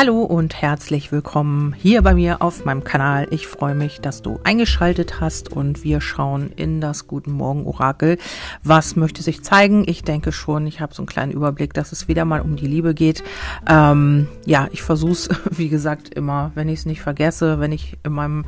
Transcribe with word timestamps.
Hallo 0.00 0.22
und 0.22 0.54
herzlich 0.62 1.12
willkommen 1.12 1.74
hier 1.74 2.00
bei 2.00 2.14
mir 2.14 2.40
auf 2.40 2.64
meinem 2.64 2.84
Kanal. 2.84 3.26
Ich 3.32 3.46
freue 3.46 3.74
mich, 3.74 4.00
dass 4.00 4.22
du 4.22 4.40
eingeschaltet 4.44 5.20
hast 5.20 5.52
und 5.52 5.84
wir 5.84 6.00
schauen 6.00 6.52
in 6.56 6.80
das 6.80 7.06
Guten 7.06 7.32
Morgen 7.32 7.66
Orakel. 7.66 8.16
Was 8.62 8.96
möchte 8.96 9.22
sich 9.22 9.44
zeigen? 9.44 9.84
Ich 9.86 10.02
denke 10.02 10.32
schon, 10.32 10.66
ich 10.66 10.80
habe 10.80 10.94
so 10.94 11.02
einen 11.02 11.06
kleinen 11.06 11.32
Überblick, 11.32 11.74
dass 11.74 11.92
es 11.92 12.08
wieder 12.08 12.24
mal 12.24 12.40
um 12.40 12.56
die 12.56 12.66
Liebe 12.66 12.94
geht. 12.94 13.22
Ähm, 13.68 14.26
ja, 14.46 14.68
ich 14.72 14.80
versuche 14.80 15.12
es, 15.12 15.28
wie 15.50 15.68
gesagt, 15.68 16.14
immer, 16.14 16.50
wenn 16.54 16.70
ich 16.70 16.78
es 16.78 16.86
nicht 16.86 17.02
vergesse, 17.02 17.60
wenn 17.60 17.70
ich 17.70 17.98
in 18.02 18.12
meinem 18.12 18.46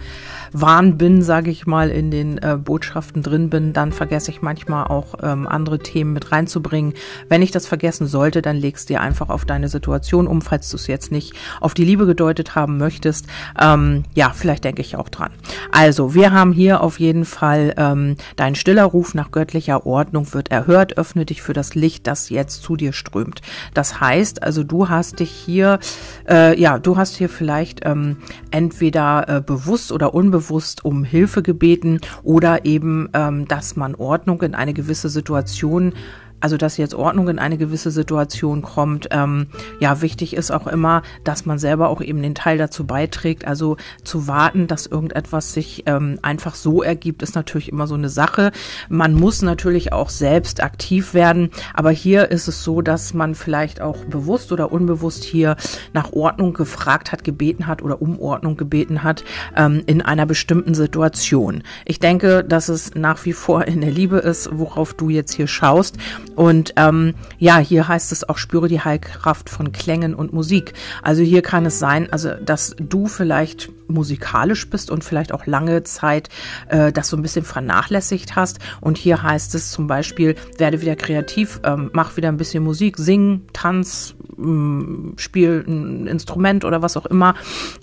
Wahn 0.52 0.96
bin, 0.96 1.20
sage 1.20 1.50
ich 1.50 1.66
mal, 1.66 1.90
in 1.90 2.10
den 2.10 2.38
äh, 2.38 2.56
Botschaften 2.56 3.22
drin 3.22 3.50
bin, 3.50 3.74
dann 3.74 3.92
vergesse 3.92 4.30
ich 4.30 4.40
manchmal 4.40 4.86
auch 4.86 5.16
ähm, 5.22 5.46
andere 5.46 5.80
Themen 5.80 6.14
mit 6.14 6.32
reinzubringen. 6.32 6.94
Wenn 7.28 7.42
ich 7.42 7.50
das 7.50 7.66
vergessen 7.66 8.06
sollte, 8.06 8.40
dann 8.40 8.56
legst 8.56 8.88
dir 8.88 9.02
einfach 9.02 9.28
auf 9.28 9.44
deine 9.44 9.68
Situation 9.68 10.26
um, 10.26 10.40
falls 10.40 10.70
du 10.70 10.78
es 10.78 10.86
jetzt 10.86 11.12
nicht 11.12 11.41
auf 11.60 11.74
die 11.74 11.84
Liebe 11.84 12.06
gedeutet 12.06 12.54
haben 12.54 12.78
möchtest, 12.78 13.26
ähm, 13.60 14.04
ja, 14.14 14.30
vielleicht 14.34 14.64
denke 14.64 14.80
ich 14.80 14.96
auch 14.96 15.08
dran. 15.08 15.30
Also, 15.70 16.14
wir 16.14 16.32
haben 16.32 16.52
hier 16.52 16.80
auf 16.82 17.00
jeden 17.00 17.24
Fall 17.24 17.74
ähm, 17.76 18.16
dein 18.36 18.54
stiller 18.54 18.84
Ruf 18.84 19.14
nach 19.14 19.30
göttlicher 19.30 19.86
Ordnung 19.86 20.32
wird 20.34 20.50
erhört, 20.50 20.98
öffne 20.98 21.24
dich 21.24 21.42
für 21.42 21.52
das 21.52 21.74
Licht, 21.74 22.06
das 22.06 22.28
jetzt 22.28 22.62
zu 22.62 22.76
dir 22.76 22.92
strömt. 22.92 23.40
Das 23.74 24.00
heißt, 24.00 24.42
also 24.42 24.62
du 24.64 24.88
hast 24.88 25.20
dich 25.20 25.30
hier, 25.30 25.78
äh, 26.28 26.58
ja, 26.60 26.78
du 26.78 26.96
hast 26.96 27.16
hier 27.16 27.28
vielleicht 27.28 27.80
ähm, 27.84 28.18
entweder 28.50 29.28
äh, 29.28 29.40
bewusst 29.40 29.92
oder 29.92 30.14
unbewusst 30.14 30.84
um 30.84 31.04
Hilfe 31.04 31.42
gebeten 31.42 32.00
oder 32.22 32.64
eben, 32.64 33.08
ähm, 33.14 33.48
dass 33.48 33.76
man 33.76 33.94
Ordnung 33.94 34.42
in 34.42 34.54
eine 34.54 34.74
gewisse 34.74 35.08
Situation 35.08 35.92
also 36.42 36.56
dass 36.56 36.76
jetzt 36.76 36.94
Ordnung 36.94 37.28
in 37.28 37.38
eine 37.38 37.56
gewisse 37.56 37.90
Situation 37.90 38.62
kommt. 38.62 39.08
Ähm, 39.12 39.46
ja, 39.78 40.02
wichtig 40.02 40.34
ist 40.34 40.50
auch 40.50 40.66
immer, 40.66 41.02
dass 41.24 41.46
man 41.46 41.58
selber 41.58 41.88
auch 41.88 42.00
eben 42.00 42.20
den 42.20 42.34
Teil 42.34 42.58
dazu 42.58 42.84
beiträgt. 42.84 43.46
Also 43.46 43.76
zu 44.02 44.26
warten, 44.26 44.66
dass 44.66 44.86
irgendetwas 44.86 45.52
sich 45.52 45.84
ähm, 45.86 46.18
einfach 46.22 46.56
so 46.56 46.82
ergibt, 46.82 47.22
ist 47.22 47.36
natürlich 47.36 47.70
immer 47.70 47.86
so 47.86 47.94
eine 47.94 48.08
Sache. 48.08 48.50
Man 48.88 49.14
muss 49.14 49.42
natürlich 49.42 49.92
auch 49.92 50.10
selbst 50.10 50.62
aktiv 50.62 51.14
werden, 51.14 51.50
aber 51.74 51.90
hier 51.90 52.30
ist 52.30 52.48
es 52.48 52.64
so, 52.64 52.82
dass 52.82 53.14
man 53.14 53.34
vielleicht 53.34 53.80
auch 53.80 54.04
bewusst 54.04 54.50
oder 54.50 54.72
unbewusst 54.72 55.22
hier 55.22 55.56
nach 55.92 56.12
Ordnung 56.12 56.54
gefragt 56.54 57.12
hat, 57.12 57.22
gebeten 57.22 57.68
hat 57.68 57.82
oder 57.82 58.02
um 58.02 58.18
Ordnung 58.18 58.56
gebeten 58.56 59.04
hat 59.04 59.24
ähm, 59.56 59.82
in 59.86 60.02
einer 60.02 60.26
bestimmten 60.26 60.74
Situation. 60.74 61.62
Ich 61.84 62.00
denke, 62.00 62.42
dass 62.42 62.68
es 62.68 62.94
nach 62.96 63.24
wie 63.24 63.32
vor 63.32 63.64
in 63.66 63.80
der 63.80 63.92
Liebe 63.92 64.18
ist, 64.18 64.50
worauf 64.52 64.94
du 64.94 65.08
jetzt 65.08 65.32
hier 65.32 65.46
schaust 65.46 65.98
und 66.34 66.74
ähm, 66.76 67.14
ja, 67.38 67.58
hier 67.58 67.88
heißt 67.88 68.12
es 68.12 68.28
auch, 68.28 68.38
spüre 68.38 68.68
die 68.68 68.80
Heilkraft 68.80 69.50
von 69.50 69.72
Klängen 69.72 70.14
und 70.14 70.32
Musik. 70.32 70.74
Also 71.02 71.22
hier 71.22 71.42
kann 71.42 71.66
es 71.66 71.78
sein, 71.78 72.12
also 72.12 72.30
dass 72.34 72.74
du 72.78 73.06
vielleicht 73.06 73.70
musikalisch 73.92 74.68
bist 74.68 74.90
und 74.90 75.04
vielleicht 75.04 75.32
auch 75.32 75.46
lange 75.46 75.82
Zeit 75.82 76.28
äh, 76.68 76.92
das 76.92 77.08
so 77.08 77.16
ein 77.16 77.22
bisschen 77.22 77.44
vernachlässigt 77.44 78.36
hast. 78.36 78.58
Und 78.80 78.98
hier 78.98 79.22
heißt 79.22 79.54
es 79.54 79.70
zum 79.70 79.86
Beispiel, 79.86 80.34
werde 80.58 80.80
wieder 80.80 80.96
kreativ, 80.96 81.60
ähm, 81.64 81.90
mach 81.92 82.16
wieder 82.16 82.28
ein 82.28 82.36
bisschen 82.36 82.64
Musik, 82.64 82.96
sing, 82.98 83.42
tanz, 83.52 84.14
ähm, 84.38 85.14
spiel 85.16 85.64
ein 85.66 86.06
Instrument 86.06 86.64
oder 86.64 86.82
was 86.82 86.96
auch 86.96 87.06
immer. 87.06 87.34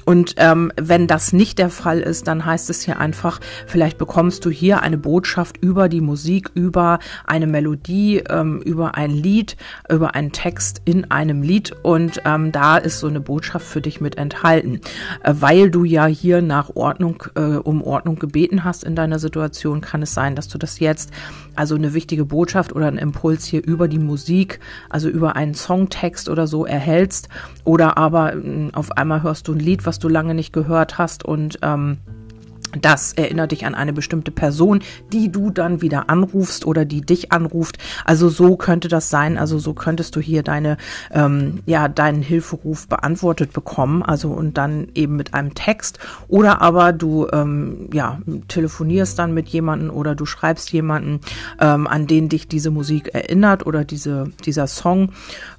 Und 0.05 0.35
ähm, 0.37 0.71
wenn 0.79 1.07
das 1.07 1.33
nicht 1.33 1.59
der 1.59 1.69
Fall 1.69 1.99
ist, 1.99 2.27
dann 2.27 2.45
heißt 2.45 2.69
es 2.69 2.83
hier 2.83 2.99
einfach, 2.99 3.39
vielleicht 3.67 3.97
bekommst 3.97 4.45
du 4.45 4.49
hier 4.49 4.81
eine 4.81 4.97
Botschaft 4.97 5.57
über 5.57 5.89
die 5.89 6.01
Musik, 6.01 6.51
über 6.53 6.99
eine 7.25 7.47
Melodie, 7.47 8.23
ähm, 8.29 8.61
über 8.61 8.95
ein 8.95 9.11
Lied, 9.11 9.57
über 9.89 10.15
einen 10.15 10.31
Text 10.31 10.81
in 10.85 11.11
einem 11.11 11.41
Lied. 11.41 11.75
Und 11.83 12.21
ähm, 12.25 12.51
da 12.51 12.77
ist 12.77 12.99
so 12.99 13.07
eine 13.07 13.21
Botschaft 13.21 13.65
für 13.65 13.81
dich 13.81 14.01
mit 14.01 14.17
enthalten, 14.17 14.81
äh, 15.23 15.33
weil 15.39 15.71
du 15.71 15.83
ja 15.83 15.98
hier 16.07 16.41
nach 16.41 16.75
Ordnung, 16.75 17.23
äh, 17.35 17.41
um 17.41 17.81
Ordnung 17.81 18.17
gebeten 18.17 18.63
hast 18.63 18.83
in 18.83 18.95
deiner 18.95 19.19
Situation, 19.19 19.81
kann 19.81 20.01
es 20.01 20.13
sein, 20.13 20.35
dass 20.35 20.47
du 20.47 20.57
das 20.57 20.79
jetzt, 20.79 21.11
also 21.55 21.75
eine 21.75 21.93
wichtige 21.93 22.25
Botschaft 22.25 22.73
oder 22.73 22.87
einen 22.87 22.97
Impuls 22.97 23.45
hier 23.45 23.65
über 23.65 23.87
die 23.87 23.99
Musik, 23.99 24.59
also 24.89 25.09
über 25.09 25.35
einen 25.35 25.53
Songtext 25.53 26.29
oder 26.29 26.47
so 26.47 26.65
erhältst. 26.65 27.29
Oder 27.63 27.97
aber 27.97 28.35
äh, 28.35 28.69
auf 28.73 28.91
einmal 28.91 29.23
hörst 29.23 29.47
du 29.47 29.53
ein 29.53 29.59
Lied, 29.59 29.85
was 29.85 29.99
du 29.99 30.07
lange 30.07 30.33
nicht 30.33 30.53
gehört 30.53 30.97
hast 30.97 31.25
und 31.25 31.59
ähm, 31.61 31.97
das 32.79 33.13
erinnert 33.13 33.51
dich 33.51 33.65
an 33.65 33.75
eine 33.75 33.93
bestimmte 33.93 34.31
Person, 34.31 34.81
die 35.11 35.31
du 35.31 35.49
dann 35.49 35.81
wieder 35.81 36.09
anrufst 36.09 36.65
oder 36.65 36.85
die 36.85 37.01
dich 37.01 37.31
anruft. 37.31 37.77
Also 38.05 38.29
so 38.29 38.57
könnte 38.57 38.87
das 38.87 39.09
sein. 39.09 39.37
Also 39.37 39.57
so 39.59 39.73
könntest 39.73 40.15
du 40.15 40.19
hier 40.19 40.43
deine, 40.43 40.77
ähm, 41.11 41.59
ja, 41.65 41.87
deinen 41.87 42.21
Hilferuf 42.21 42.87
beantwortet 42.87 43.53
bekommen. 43.53 44.03
Also 44.03 44.29
und 44.29 44.57
dann 44.57 44.87
eben 44.93 45.15
mit 45.15 45.33
einem 45.33 45.55
Text. 45.55 45.99
Oder 46.27 46.61
aber 46.61 46.93
du, 46.93 47.27
ähm, 47.31 47.89
ja, 47.91 48.19
telefonierst 48.47 49.17
dann 49.17 49.33
mit 49.33 49.47
jemanden 49.49 49.89
oder 49.89 50.15
du 50.15 50.25
schreibst 50.25 50.71
jemanden, 50.71 51.21
ähm, 51.59 51.87
an 51.87 52.07
den 52.07 52.29
dich 52.29 52.47
diese 52.47 52.71
Musik 52.71 53.13
erinnert 53.13 53.65
oder 53.65 53.83
diese, 53.83 54.31
dieser 54.45 54.67
Song. 54.67 55.11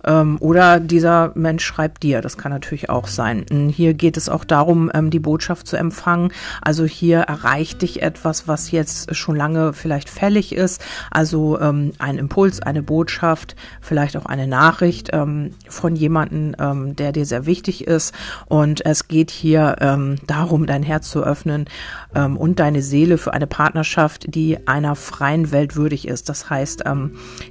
Ähm, 0.04 0.36
oder 0.40 0.80
dieser 0.80 1.32
Mensch 1.34 1.64
schreibt 1.64 2.02
dir. 2.02 2.20
Das 2.20 2.38
kann 2.38 2.52
natürlich 2.52 2.90
auch 2.90 3.06
sein. 3.06 3.44
Hier 3.74 3.94
geht 3.94 4.16
es 4.16 4.28
auch 4.28 4.44
darum, 4.44 4.90
ähm, 4.94 5.10
die 5.10 5.18
Botschaft 5.18 5.66
zu 5.66 5.76
empfangen. 5.76 6.32
Also 6.62 6.84
hier 6.84 7.20
erreicht 7.20 7.82
dich 7.82 8.02
etwas, 8.02 8.48
was 8.48 8.70
jetzt 8.70 9.14
schon 9.14 9.36
lange 9.36 9.72
vielleicht 9.72 10.08
fällig 10.08 10.54
ist. 10.54 10.82
Also 11.10 11.60
ähm, 11.60 11.92
ein 11.98 12.18
Impuls, 12.18 12.60
eine 12.60 12.82
Botschaft, 12.82 13.56
vielleicht 13.80 14.16
auch 14.16 14.26
eine 14.26 14.46
Nachricht 14.46 15.10
ähm, 15.12 15.54
von 15.68 15.96
jemandem, 15.96 16.54
ähm, 16.58 16.96
der 16.96 17.12
dir 17.12 17.26
sehr 17.26 17.46
wichtig 17.46 17.86
ist. 17.86 18.14
Und 18.46 18.84
es 18.84 19.08
geht 19.08 19.30
hier 19.30 19.76
ähm, 19.80 20.16
darum, 20.26 20.66
dein 20.66 20.82
Herz 20.82 21.10
zu 21.10 21.22
öffnen 21.22 21.66
und 22.12 22.58
deine 22.58 22.82
Seele 22.82 23.18
für 23.18 23.32
eine 23.34 23.46
Partnerschaft, 23.46 24.34
die 24.34 24.66
einer 24.66 24.96
freien 24.96 25.52
Welt 25.52 25.76
würdig 25.76 26.08
ist. 26.08 26.28
Das 26.28 26.50
heißt, 26.50 26.82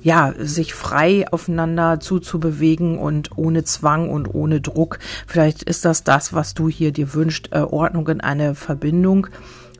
ja, 0.02 0.34
sich 0.38 0.74
frei 0.74 1.26
aufeinander 1.32 2.02
zuzubewegen 2.40 2.98
und 2.98 3.38
ohne 3.38 3.64
Zwang 3.64 4.10
und 4.10 4.34
ohne 4.34 4.62
Druck. 4.62 5.00
Vielleicht 5.28 5.64
ist 5.64 5.86
das 5.86 6.04
das, 6.04 6.34
was 6.34 6.54
du 6.54 6.70
hier 6.70 6.92
dir 6.92 7.14
wünscht, 7.14 7.50
äh, 7.52 7.60
Ordnung 7.60 8.08
in 8.08 8.22
eine 8.22 8.56
Verbindung 8.56 9.28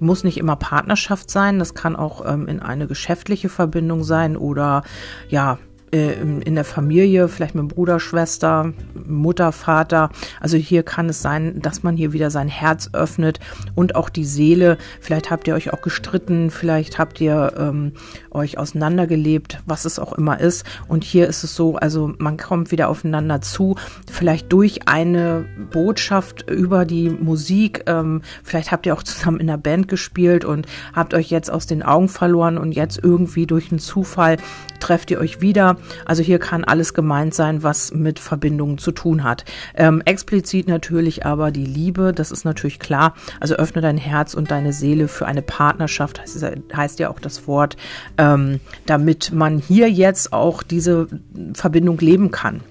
muss 0.02 0.24
nicht 0.24 0.38
immer 0.38 0.56
Partnerschaft 0.56 1.30
sein, 1.30 1.60
das 1.60 1.74
kann 1.74 1.98
auch 1.98 2.26
ähm, 2.26 2.48
in 2.48 2.62
eine 2.62 2.88
geschäftliche 2.88 3.50
Verbindung 3.50 4.06
sein 4.06 4.38
oder 4.38 4.84
ja, 5.28 5.60
in 5.92 6.56
der 6.56 6.66
Familie, 6.66 7.28
vielleicht 7.28 7.56
mit 7.56 7.68
Bruder, 7.68 8.00
Schwester, 8.00 8.74
Mutter, 9.08 9.52
Vater. 9.52 10.10
Also 10.40 10.58
hier 10.58 10.84
kann 10.84 11.10
es 11.10 11.22
sein, 11.22 11.62
dass 11.62 11.84
man 11.84 11.98
hier 11.98 12.14
wieder 12.14 12.30
sein 12.30 12.48
Herz 12.48 12.90
öffnet 12.94 13.40
und 13.76 13.96
auch 13.96 14.10
die 14.10 14.26
Seele. 14.26 14.78
Vielleicht 15.02 15.32
habt 15.32 15.48
ihr 15.48 15.56
euch 15.56 15.74
auch 15.74 15.82
gestritten, 15.82 16.52
vielleicht 16.52 17.00
habt 17.00 17.20
ihr 17.22 17.54
ähm, 17.58 17.94
euch 18.32 18.58
auseinandergelebt, 18.58 19.62
was 19.66 19.86
es 19.86 19.98
auch 19.98 20.14
immer 20.14 20.40
ist. 20.40 20.66
Und 20.88 21.04
hier 21.04 21.28
ist 21.28 21.44
es 21.44 21.56
so, 21.56 21.76
also 21.76 22.14
man 22.20 22.38
kommt 22.38 22.72
wieder 22.72 22.90
aufeinander 22.90 23.42
zu, 23.42 23.76
vielleicht 24.12 24.54
durch 24.54 24.88
eine 24.88 25.46
Botschaft 25.72 26.50
über 26.50 26.86
die 26.86 27.10
Musik. 27.10 27.84
Ähm, 27.88 28.22
vielleicht 28.44 28.72
habt 28.72 28.86
ihr 28.86 28.94
auch 28.94 29.04
zusammen 29.04 29.40
in 29.40 29.48
der 29.48 29.58
Band 29.58 29.88
gespielt 29.88 30.46
und 30.46 30.68
habt 30.94 31.14
euch 31.14 31.32
jetzt 31.32 31.52
aus 31.52 31.66
den 31.66 31.82
Augen 31.82 32.10
verloren 32.10 32.58
und 32.58 32.74
jetzt 32.74 33.00
irgendwie 33.02 33.48
durch 33.48 33.72
einen 33.72 33.80
Zufall 33.80 34.38
trefft 34.80 35.12
ihr 35.12 35.20
euch 35.20 35.42
wieder. 35.42 35.78
Also 36.06 36.24
hier 36.24 36.40
kann 36.40 36.64
alles 36.64 36.94
gemeint 36.94 37.34
sein, 37.34 37.64
was 37.64 37.94
mit 37.94 38.20
Verbindungen 38.20 38.78
zu 38.78 38.92
tun 38.92 39.24
hat. 39.24 39.46
Ähm, 39.76 40.02
explizit 40.06 40.68
natürlich 40.68 41.26
aber 41.26 41.52
die 41.52 41.66
Liebe, 41.66 42.14
das 42.14 42.32
ist 42.32 42.46
natürlich 42.46 42.80
klar. 42.80 43.14
Also 43.40 43.56
öffne 43.56 43.82
dein 43.82 43.98
Herz 43.98 44.34
und 44.34 44.52
deine 44.52 44.74
Seele 44.74 45.08
für 45.08 45.26
eine 45.26 45.42
Partnerschaft, 45.42 46.22
heißt, 46.22 46.46
heißt 46.76 47.00
ja 47.00 47.10
auch 47.10 47.20
das 47.20 47.48
Wort, 47.48 47.78
ähm, 48.18 48.60
damit 48.86 49.32
man 49.32 49.58
hier 49.58 49.90
jetzt 49.90 50.34
auch 50.34 50.64
diese 50.64 51.08
Verbindung 51.54 51.98
leben 52.00 52.32
kann. 52.32 52.62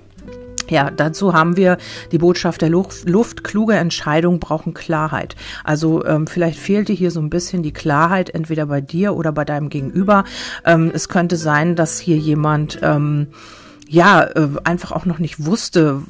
Ja, 0.70 0.90
dazu 0.90 1.32
haben 1.32 1.56
wir 1.56 1.78
die 2.12 2.18
Botschaft 2.18 2.62
der 2.62 2.68
Luft. 2.68 3.08
Luft 3.08 3.44
kluge 3.44 3.74
Entscheidungen 3.74 4.38
brauchen 4.38 4.74
Klarheit. 4.74 5.34
Also 5.64 6.04
ähm, 6.04 6.26
vielleicht 6.26 6.58
fehlte 6.58 6.92
hier 6.92 7.10
so 7.10 7.20
ein 7.20 7.30
bisschen 7.30 7.62
die 7.62 7.72
Klarheit, 7.72 8.30
entweder 8.30 8.66
bei 8.66 8.80
dir 8.80 9.14
oder 9.14 9.32
bei 9.32 9.44
deinem 9.44 9.68
Gegenüber. 9.70 10.24
Ähm, 10.64 10.90
es 10.92 11.08
könnte 11.08 11.36
sein, 11.36 11.74
dass 11.74 11.98
hier 11.98 12.16
jemand 12.16 12.80
ähm, 12.82 13.28
ja 13.88 14.22
äh, 14.22 14.48
einfach 14.64 14.92
auch 14.92 15.06
noch 15.06 15.18
nicht 15.18 15.46
wusste, 15.46 16.02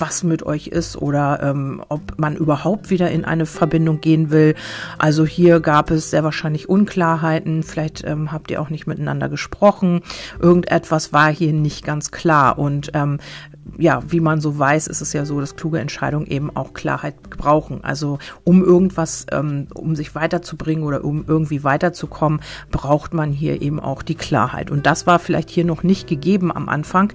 was 0.00 0.22
mit 0.22 0.44
euch 0.44 0.68
ist 0.68 0.96
oder 0.96 1.40
ähm, 1.42 1.82
ob 1.88 2.18
man 2.18 2.36
überhaupt 2.36 2.90
wieder 2.90 3.10
in 3.10 3.24
eine 3.24 3.46
Verbindung 3.46 4.00
gehen 4.00 4.30
will. 4.30 4.54
Also 4.98 5.24
hier 5.24 5.60
gab 5.60 5.90
es 5.90 6.10
sehr 6.10 6.24
wahrscheinlich 6.24 6.68
Unklarheiten. 6.68 7.62
Vielleicht 7.62 8.04
ähm, 8.04 8.32
habt 8.32 8.50
ihr 8.50 8.60
auch 8.60 8.70
nicht 8.70 8.86
miteinander 8.86 9.28
gesprochen. 9.28 10.02
Irgendetwas 10.38 11.12
war 11.12 11.32
hier 11.32 11.52
nicht 11.52 11.84
ganz 11.84 12.10
klar. 12.10 12.58
Und 12.58 12.90
ähm, 12.94 13.18
ja, 13.78 14.02
wie 14.08 14.20
man 14.20 14.40
so 14.40 14.58
weiß, 14.58 14.86
ist 14.86 15.00
es 15.00 15.12
ja 15.12 15.24
so, 15.24 15.40
dass 15.40 15.56
kluge 15.56 15.80
Entscheidungen 15.80 16.26
eben 16.26 16.54
auch 16.54 16.72
Klarheit 16.72 17.14
brauchen. 17.30 17.82
Also 17.84 18.18
um 18.44 18.64
irgendwas, 18.64 19.26
ähm, 19.32 19.66
um 19.74 19.96
sich 19.96 20.14
weiterzubringen 20.14 20.84
oder 20.84 21.04
um 21.04 21.24
irgendwie 21.26 21.64
weiterzukommen, 21.64 22.40
braucht 22.70 23.12
man 23.12 23.32
hier 23.32 23.60
eben 23.62 23.80
auch 23.80 24.02
die 24.02 24.14
Klarheit. 24.14 24.70
Und 24.70 24.86
das 24.86 25.06
war 25.06 25.18
vielleicht 25.18 25.50
hier 25.50 25.64
noch 25.64 25.82
nicht 25.82 26.06
gegeben 26.06 26.52
am 26.52 26.68
Anfang 26.68 27.12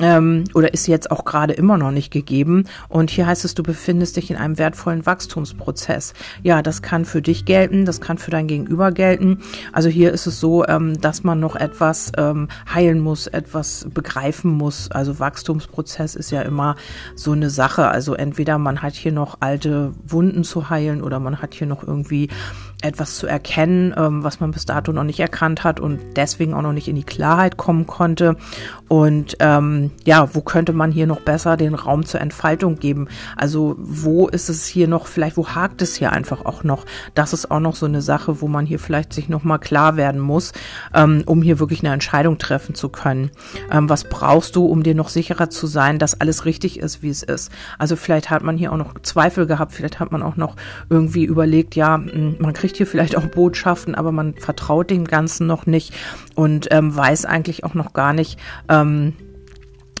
ähm, 0.00 0.44
oder 0.54 0.72
ist 0.72 0.86
jetzt 0.86 1.10
auch 1.10 1.24
gerade 1.24 1.52
immer 1.52 1.76
noch 1.76 1.90
nicht 1.90 2.10
gegeben. 2.12 2.64
Und 2.88 3.10
hier 3.10 3.26
heißt 3.26 3.44
es, 3.44 3.54
du 3.54 3.62
befindest 3.62 4.16
dich 4.16 4.30
in 4.30 4.36
einem 4.36 4.58
wertvollen 4.58 5.04
Wachstumsprozess. 5.04 6.14
Ja, 6.42 6.62
das 6.62 6.82
kann 6.82 7.04
für 7.04 7.22
dich 7.22 7.44
gelten, 7.44 7.84
das 7.84 8.00
kann 8.00 8.18
für 8.18 8.30
dein 8.30 8.46
Gegenüber 8.46 8.92
gelten. 8.92 9.40
Also 9.72 9.88
hier 9.88 10.12
ist 10.12 10.26
es 10.26 10.40
so, 10.40 10.66
ähm, 10.66 11.00
dass 11.00 11.24
man 11.24 11.40
noch 11.40 11.56
etwas 11.56 12.12
ähm, 12.16 12.48
heilen 12.72 13.00
muss, 13.00 13.26
etwas 13.26 13.86
begreifen 13.92 14.52
muss. 14.52 14.90
Also 14.90 15.18
Wachstumsprozess 15.18 15.87
ist 16.16 16.30
ja 16.30 16.42
immer 16.42 16.76
so 17.14 17.32
eine 17.32 17.50
Sache. 17.50 17.88
Also 17.88 18.14
entweder 18.14 18.58
man 18.58 18.82
hat 18.82 18.94
hier 18.94 19.12
noch 19.12 19.38
alte 19.40 19.92
Wunden 20.06 20.44
zu 20.44 20.70
heilen 20.70 21.02
oder 21.02 21.20
man 21.20 21.40
hat 21.40 21.54
hier 21.54 21.66
noch 21.66 21.82
irgendwie 21.82 22.28
etwas 22.80 23.16
zu 23.16 23.26
erkennen, 23.26 23.92
ähm, 23.96 24.22
was 24.22 24.38
man 24.38 24.52
bis 24.52 24.64
dato 24.64 24.92
noch 24.92 25.02
nicht 25.02 25.18
erkannt 25.18 25.64
hat 25.64 25.80
und 25.80 25.98
deswegen 26.14 26.54
auch 26.54 26.62
noch 26.62 26.72
nicht 26.72 26.86
in 26.86 26.94
die 26.94 27.02
Klarheit 27.02 27.56
kommen 27.56 27.88
konnte. 27.88 28.36
Und 28.86 29.36
ähm, 29.40 29.90
ja, 30.04 30.32
wo 30.34 30.42
könnte 30.42 30.72
man 30.72 30.92
hier 30.92 31.08
noch 31.08 31.20
besser 31.20 31.56
den 31.56 31.74
Raum 31.74 32.06
zur 32.06 32.20
Entfaltung 32.20 32.76
geben? 32.76 33.08
Also 33.36 33.74
wo 33.78 34.28
ist 34.28 34.48
es 34.48 34.66
hier 34.66 34.86
noch, 34.86 35.08
vielleicht 35.08 35.36
wo 35.36 35.48
hakt 35.48 35.82
es 35.82 35.96
hier 35.96 36.12
einfach 36.12 36.44
auch 36.44 36.62
noch? 36.62 36.86
Das 37.14 37.32
ist 37.32 37.50
auch 37.50 37.58
noch 37.58 37.74
so 37.74 37.86
eine 37.86 38.00
Sache, 38.00 38.40
wo 38.40 38.46
man 38.46 38.64
hier 38.64 38.78
vielleicht 38.78 39.12
sich 39.12 39.28
nochmal 39.28 39.58
klar 39.58 39.96
werden 39.96 40.20
muss, 40.20 40.52
ähm, 40.94 41.24
um 41.26 41.42
hier 41.42 41.58
wirklich 41.58 41.82
eine 41.82 41.92
Entscheidung 41.92 42.38
treffen 42.38 42.76
zu 42.76 42.90
können. 42.90 43.30
Ähm, 43.72 43.88
was 43.88 44.04
brauchst 44.04 44.54
du, 44.54 44.66
um 44.66 44.84
dir 44.84 44.94
noch 44.94 45.08
sicherer 45.08 45.50
zu 45.50 45.66
sein, 45.66 45.98
dass 45.98 46.20
alles 46.20 46.44
richtig 46.44 46.78
ist, 46.78 47.02
wie 47.02 47.10
es 47.10 47.24
ist? 47.24 47.50
Also 47.76 47.96
vielleicht 47.96 48.30
hat 48.30 48.44
man 48.44 48.56
hier 48.56 48.72
auch 48.72 48.76
noch 48.76 48.94
Zweifel 49.02 49.46
gehabt, 49.46 49.72
vielleicht 49.72 49.98
hat 49.98 50.12
man 50.12 50.22
auch 50.22 50.36
noch 50.36 50.54
irgendwie 50.88 51.24
überlegt, 51.24 51.74
ja, 51.74 51.98
man 51.98 52.52
kriegt 52.52 52.67
kriegt 52.68 52.76
hier 52.76 52.86
vielleicht 52.86 53.16
auch 53.16 53.24
Botschaften, 53.24 53.94
aber 53.94 54.12
man 54.12 54.34
vertraut 54.34 54.90
dem 54.90 55.06
Ganzen 55.06 55.46
noch 55.46 55.64
nicht 55.64 55.94
und 56.34 56.68
ähm, 56.70 56.94
weiß 56.94 57.24
eigentlich 57.24 57.64
auch 57.64 57.72
noch 57.72 57.94
gar 57.94 58.12
nicht, 58.12 58.38
ähm, 58.68 59.14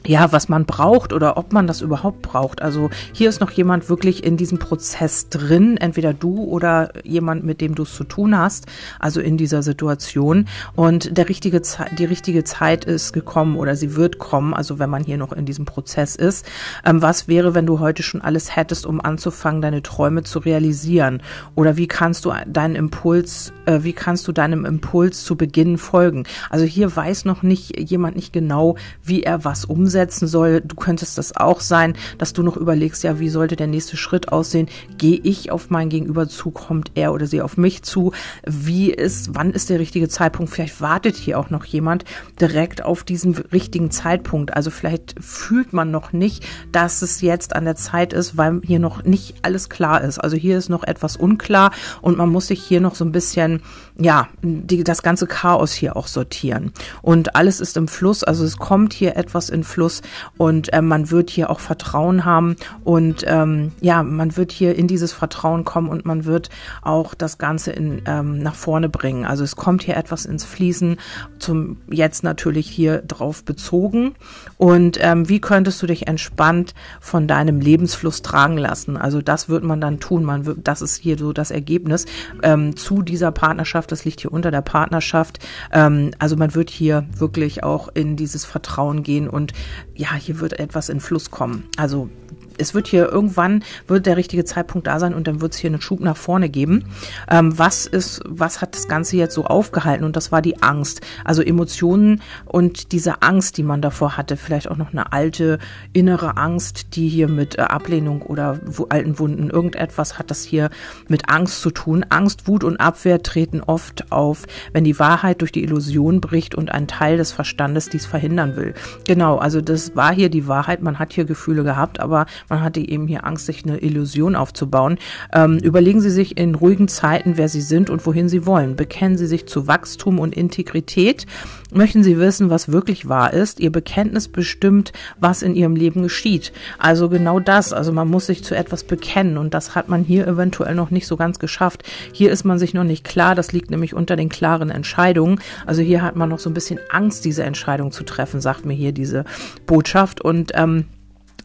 ja, 0.08 0.32
was 0.32 0.48
man 0.48 0.64
braucht 0.64 1.12
oder 1.12 1.36
ob 1.36 1.52
man 1.52 1.66
das 1.66 1.82
überhaupt 1.82 2.22
braucht. 2.22 2.62
Also 2.62 2.88
hier 3.12 3.28
ist 3.28 3.40
noch 3.40 3.50
jemand 3.50 3.90
wirklich 3.90 4.24
in 4.24 4.38
diesem 4.38 4.58
Prozess 4.58 5.28
drin, 5.28 5.76
entweder 5.76 6.14
du 6.14 6.44
oder 6.44 6.92
jemand, 7.04 7.44
mit 7.44 7.60
dem 7.60 7.74
du 7.74 7.82
es 7.82 7.94
zu 7.94 8.04
tun 8.04 8.36
hast, 8.36 8.66
also 8.98 9.20
in 9.20 9.36
dieser 9.36 9.62
Situation. 9.62 10.46
Und 10.74 11.16
der 11.16 11.28
richtige 11.28 11.60
die 11.98 12.04
richtige 12.06 12.42
Zeit 12.44 12.86
ist 12.86 13.12
gekommen 13.12 13.56
oder 13.56 13.76
sie 13.76 13.96
wird 13.96 14.18
kommen, 14.18 14.54
also 14.54 14.78
wenn 14.78 14.88
man 14.88 15.04
hier 15.04 15.18
noch 15.18 15.32
in 15.32 15.44
diesem 15.44 15.66
Prozess 15.66 16.16
ist. 16.16 16.46
Ähm, 16.86 17.02
was 17.02 17.28
wäre, 17.28 17.54
wenn 17.54 17.66
du 17.66 17.78
heute 17.78 18.02
schon 18.02 18.22
alles 18.22 18.56
hättest, 18.56 18.86
um 18.86 19.02
anzufangen, 19.02 19.60
deine 19.60 19.82
Träume 19.82 20.22
zu 20.22 20.38
realisieren? 20.38 21.22
Oder 21.54 21.76
wie 21.76 21.86
kannst 21.86 22.24
du 22.24 22.32
deinen 22.46 22.76
Impuls, 22.76 23.52
äh, 23.66 23.80
wie 23.82 23.92
kannst 23.92 24.26
du 24.26 24.32
deinem 24.32 24.64
Impuls 24.64 25.22
zu 25.24 25.36
Beginn 25.36 25.76
folgen? 25.76 26.24
Also 26.48 26.64
hier 26.64 26.96
weiß 26.96 27.26
noch 27.26 27.42
nicht 27.42 27.78
jemand 27.78 28.16
nicht 28.16 28.32
genau, 28.32 28.76
wie 29.02 29.22
er 29.22 29.44
was 29.44 29.66
umsetzt 29.66 29.97
umsetzen 29.98 30.28
soll. 30.28 30.60
Du 30.60 30.76
könntest 30.76 31.18
das 31.18 31.36
auch 31.36 31.60
sein, 31.60 31.94
dass 32.18 32.32
du 32.32 32.44
noch 32.44 32.56
überlegst, 32.56 33.02
ja, 33.02 33.18
wie 33.18 33.28
sollte 33.28 33.56
der 33.56 33.66
nächste 33.66 33.96
Schritt 33.96 34.30
aussehen? 34.30 34.68
Gehe 34.96 35.18
ich 35.20 35.50
auf 35.50 35.70
mein 35.70 35.88
Gegenüber 35.88 36.28
zu? 36.28 36.52
Kommt 36.52 36.92
er 36.94 37.12
oder 37.12 37.26
sie 37.26 37.42
auf 37.42 37.56
mich 37.56 37.82
zu? 37.82 38.12
Wie 38.46 38.92
ist, 38.92 39.34
wann 39.34 39.52
ist 39.52 39.70
der 39.70 39.80
richtige 39.80 40.08
Zeitpunkt? 40.08 40.52
Vielleicht 40.52 40.80
wartet 40.80 41.16
hier 41.16 41.36
auch 41.38 41.50
noch 41.50 41.64
jemand 41.64 42.04
direkt 42.40 42.84
auf 42.84 43.02
diesen 43.02 43.34
richtigen 43.52 43.90
Zeitpunkt. 43.90 44.54
Also 44.54 44.70
vielleicht 44.70 45.16
fühlt 45.20 45.72
man 45.72 45.90
noch 45.90 46.12
nicht, 46.12 46.44
dass 46.70 47.02
es 47.02 47.20
jetzt 47.20 47.56
an 47.56 47.64
der 47.64 47.74
Zeit 47.74 48.12
ist, 48.12 48.36
weil 48.36 48.60
hier 48.62 48.78
noch 48.78 49.02
nicht 49.02 49.34
alles 49.42 49.68
klar 49.68 50.02
ist. 50.02 50.18
Also 50.20 50.36
hier 50.36 50.58
ist 50.58 50.68
noch 50.68 50.84
etwas 50.84 51.16
unklar 51.16 51.72
und 52.02 52.16
man 52.16 52.28
muss 52.28 52.46
sich 52.46 52.62
hier 52.62 52.80
noch 52.80 52.94
so 52.94 53.04
ein 53.04 53.10
bisschen, 53.10 53.62
ja, 53.98 54.28
die, 54.42 54.84
das 54.84 55.02
ganze 55.02 55.26
Chaos 55.26 55.72
hier 55.72 55.96
auch 55.96 56.06
sortieren. 56.06 56.72
Und 57.02 57.34
alles 57.34 57.60
ist 57.60 57.76
im 57.76 57.88
Fluss, 57.88 58.22
also 58.22 58.44
es 58.44 58.58
kommt 58.58 58.92
hier 58.92 59.16
etwas 59.16 59.50
in 59.50 59.64
Fluss 59.64 59.87
Abschluss 59.88 60.02
und 60.36 60.72
äh, 60.72 60.82
man 60.82 61.10
wird 61.10 61.30
hier 61.30 61.50
auch 61.50 61.60
Vertrauen 61.60 62.24
haben 62.24 62.56
und 62.84 63.24
ähm, 63.26 63.72
ja, 63.80 64.02
man 64.02 64.36
wird 64.36 64.52
hier 64.52 64.76
in 64.76 64.86
dieses 64.86 65.12
Vertrauen 65.12 65.64
kommen 65.64 65.88
und 65.88 66.04
man 66.04 66.24
wird 66.24 66.50
auch 66.82 67.14
das 67.14 67.38
Ganze 67.38 67.72
in, 67.72 68.02
ähm, 68.06 68.38
nach 68.38 68.54
vorne 68.54 68.88
bringen. 68.88 69.24
Also 69.24 69.44
es 69.44 69.56
kommt 69.56 69.82
hier 69.82 69.96
etwas 69.96 70.26
ins 70.26 70.44
Fließen, 70.44 70.98
zum 71.38 71.78
jetzt 71.90 72.22
natürlich 72.22 72.68
hier 72.68 72.98
drauf 72.98 73.44
bezogen. 73.44 74.14
Und 74.56 74.98
ähm, 75.00 75.28
wie 75.28 75.40
könntest 75.40 75.80
du 75.82 75.86
dich 75.86 76.06
entspannt 76.06 76.74
von 77.00 77.26
deinem 77.26 77.60
Lebensfluss 77.60 78.22
tragen 78.22 78.58
lassen? 78.58 78.96
Also 78.96 79.22
das 79.22 79.48
wird 79.48 79.64
man 79.64 79.80
dann 79.80 80.00
tun. 80.00 80.24
Man 80.24 80.46
wird, 80.46 80.58
das 80.64 80.82
ist 80.82 80.96
hier 80.96 81.18
so 81.18 81.32
das 81.32 81.50
Ergebnis 81.50 82.06
ähm, 82.42 82.76
zu 82.76 83.02
dieser 83.02 83.32
Partnerschaft. 83.32 83.92
Das 83.92 84.04
liegt 84.04 84.20
hier 84.20 84.32
unter 84.32 84.50
der 84.50 84.62
Partnerschaft. 84.62 85.38
Ähm, 85.72 86.10
also 86.18 86.36
man 86.36 86.54
wird 86.54 86.70
hier 86.70 87.06
wirklich 87.16 87.62
auch 87.62 87.88
in 87.94 88.16
dieses 88.16 88.44
Vertrauen 88.44 89.02
gehen 89.02 89.28
und 89.28 89.52
ja, 89.94 90.14
hier 90.14 90.40
wird 90.40 90.58
etwas 90.58 90.88
in 90.88 91.00
Fluss 91.00 91.30
kommen. 91.30 91.64
Also 91.76 92.08
es 92.58 92.74
wird 92.74 92.88
hier 92.88 93.10
irgendwann 93.10 93.64
wird 93.86 94.06
der 94.06 94.16
richtige 94.16 94.44
Zeitpunkt 94.44 94.86
da 94.86 94.98
sein 94.98 95.14
und 95.14 95.26
dann 95.26 95.40
wird 95.40 95.54
es 95.54 95.58
hier 95.58 95.70
einen 95.70 95.80
Schub 95.80 96.00
nach 96.00 96.16
vorne 96.16 96.48
geben. 96.48 96.84
Ähm, 97.30 97.58
was 97.58 97.86
ist, 97.86 98.20
was 98.26 98.60
hat 98.60 98.74
das 98.74 98.88
Ganze 98.88 99.16
jetzt 99.16 99.34
so 99.34 99.44
aufgehalten? 99.44 100.04
Und 100.04 100.16
das 100.16 100.32
war 100.32 100.42
die 100.42 100.62
Angst. 100.62 101.00
Also 101.24 101.42
Emotionen 101.42 102.22
und 102.44 102.92
diese 102.92 103.22
Angst, 103.22 103.56
die 103.56 103.62
man 103.62 103.82
davor 103.82 104.16
hatte, 104.16 104.36
vielleicht 104.36 104.70
auch 104.70 104.76
noch 104.76 104.92
eine 104.92 105.12
alte 105.12 105.58
innere 105.92 106.36
Angst, 106.36 106.96
die 106.96 107.08
hier 107.08 107.28
mit 107.28 107.58
äh, 107.58 107.62
Ablehnung 107.62 108.22
oder 108.22 108.60
alten 108.88 109.18
Wunden, 109.18 109.50
irgendetwas 109.50 110.18
hat 110.18 110.30
das 110.30 110.42
hier 110.44 110.70
mit 111.08 111.28
Angst 111.28 111.60
zu 111.60 111.70
tun. 111.70 112.04
Angst, 112.08 112.48
Wut 112.48 112.64
und 112.64 112.78
Abwehr 112.78 113.22
treten 113.22 113.60
oft 113.60 114.10
auf, 114.12 114.46
wenn 114.72 114.84
die 114.84 114.98
Wahrheit 114.98 115.40
durch 115.40 115.52
die 115.52 115.62
Illusion 115.62 116.20
bricht 116.20 116.54
und 116.54 116.72
ein 116.72 116.88
Teil 116.88 117.16
des 117.16 117.32
Verstandes 117.32 117.88
dies 117.88 118.06
verhindern 118.06 118.56
will. 118.56 118.74
Genau, 119.06 119.36
also 119.36 119.60
das 119.60 119.96
war 119.96 120.12
hier 120.12 120.28
die 120.28 120.46
Wahrheit. 120.46 120.82
Man 120.82 120.98
hat 120.98 121.12
hier 121.12 121.24
Gefühle 121.24 121.64
gehabt, 121.64 122.00
aber 122.00 122.26
man 122.48 122.62
hatte 122.62 122.80
eben 122.80 123.06
hier 123.06 123.24
Angst, 123.24 123.46
sich 123.46 123.64
eine 123.64 123.78
Illusion 123.78 124.36
aufzubauen. 124.36 124.98
Ähm, 125.32 125.58
überlegen 125.58 126.00
Sie 126.00 126.10
sich 126.10 126.38
in 126.38 126.54
ruhigen 126.54 126.88
Zeiten, 126.88 127.36
wer 127.36 127.48
Sie 127.48 127.60
sind 127.60 127.90
und 127.90 128.06
wohin 128.06 128.28
Sie 128.28 128.46
wollen. 128.46 128.76
Bekennen 128.76 129.18
Sie 129.18 129.26
sich 129.26 129.46
zu 129.46 129.66
Wachstum 129.66 130.18
und 130.18 130.34
Integrität. 130.36 131.26
Möchten 131.72 132.02
Sie 132.02 132.18
wissen, 132.18 132.50
was 132.50 132.72
wirklich 132.72 133.08
wahr 133.08 133.32
ist? 133.32 133.60
Ihr 133.60 133.70
Bekenntnis 133.70 134.28
bestimmt, 134.28 134.92
was 135.20 135.42
in 135.42 135.54
Ihrem 135.54 135.76
Leben 135.76 136.02
geschieht. 136.02 136.52
Also 136.78 137.08
genau 137.08 137.40
das. 137.40 137.72
Also 137.72 137.92
man 137.92 138.08
muss 138.08 138.26
sich 138.26 138.42
zu 138.42 138.56
etwas 138.56 138.84
bekennen 138.84 139.36
und 139.36 139.52
das 139.54 139.74
hat 139.74 139.88
man 139.88 140.02
hier 140.02 140.26
eventuell 140.26 140.74
noch 140.74 140.90
nicht 140.90 141.06
so 141.06 141.16
ganz 141.16 141.38
geschafft. 141.38 141.82
Hier 142.12 142.30
ist 142.30 142.44
man 142.44 142.58
sich 142.58 142.72
noch 142.74 142.84
nicht 142.84 143.04
klar. 143.04 143.34
Das 143.34 143.52
liegt 143.52 143.70
nämlich 143.70 143.94
unter 143.94 144.16
den 144.16 144.28
klaren 144.28 144.70
Entscheidungen. 144.70 145.40
Also 145.66 145.82
hier 145.82 146.02
hat 146.02 146.16
man 146.16 146.28
noch 146.28 146.38
so 146.38 146.48
ein 146.48 146.54
bisschen 146.54 146.80
Angst, 146.90 147.24
diese 147.24 147.42
Entscheidung 147.42 147.92
zu 147.92 148.04
treffen, 148.04 148.40
sagt 148.40 148.64
mir 148.64 148.74
hier 148.74 148.92
diese 148.92 149.24
Botschaft 149.66 150.20
und 150.20 150.52
ähm, 150.54 150.86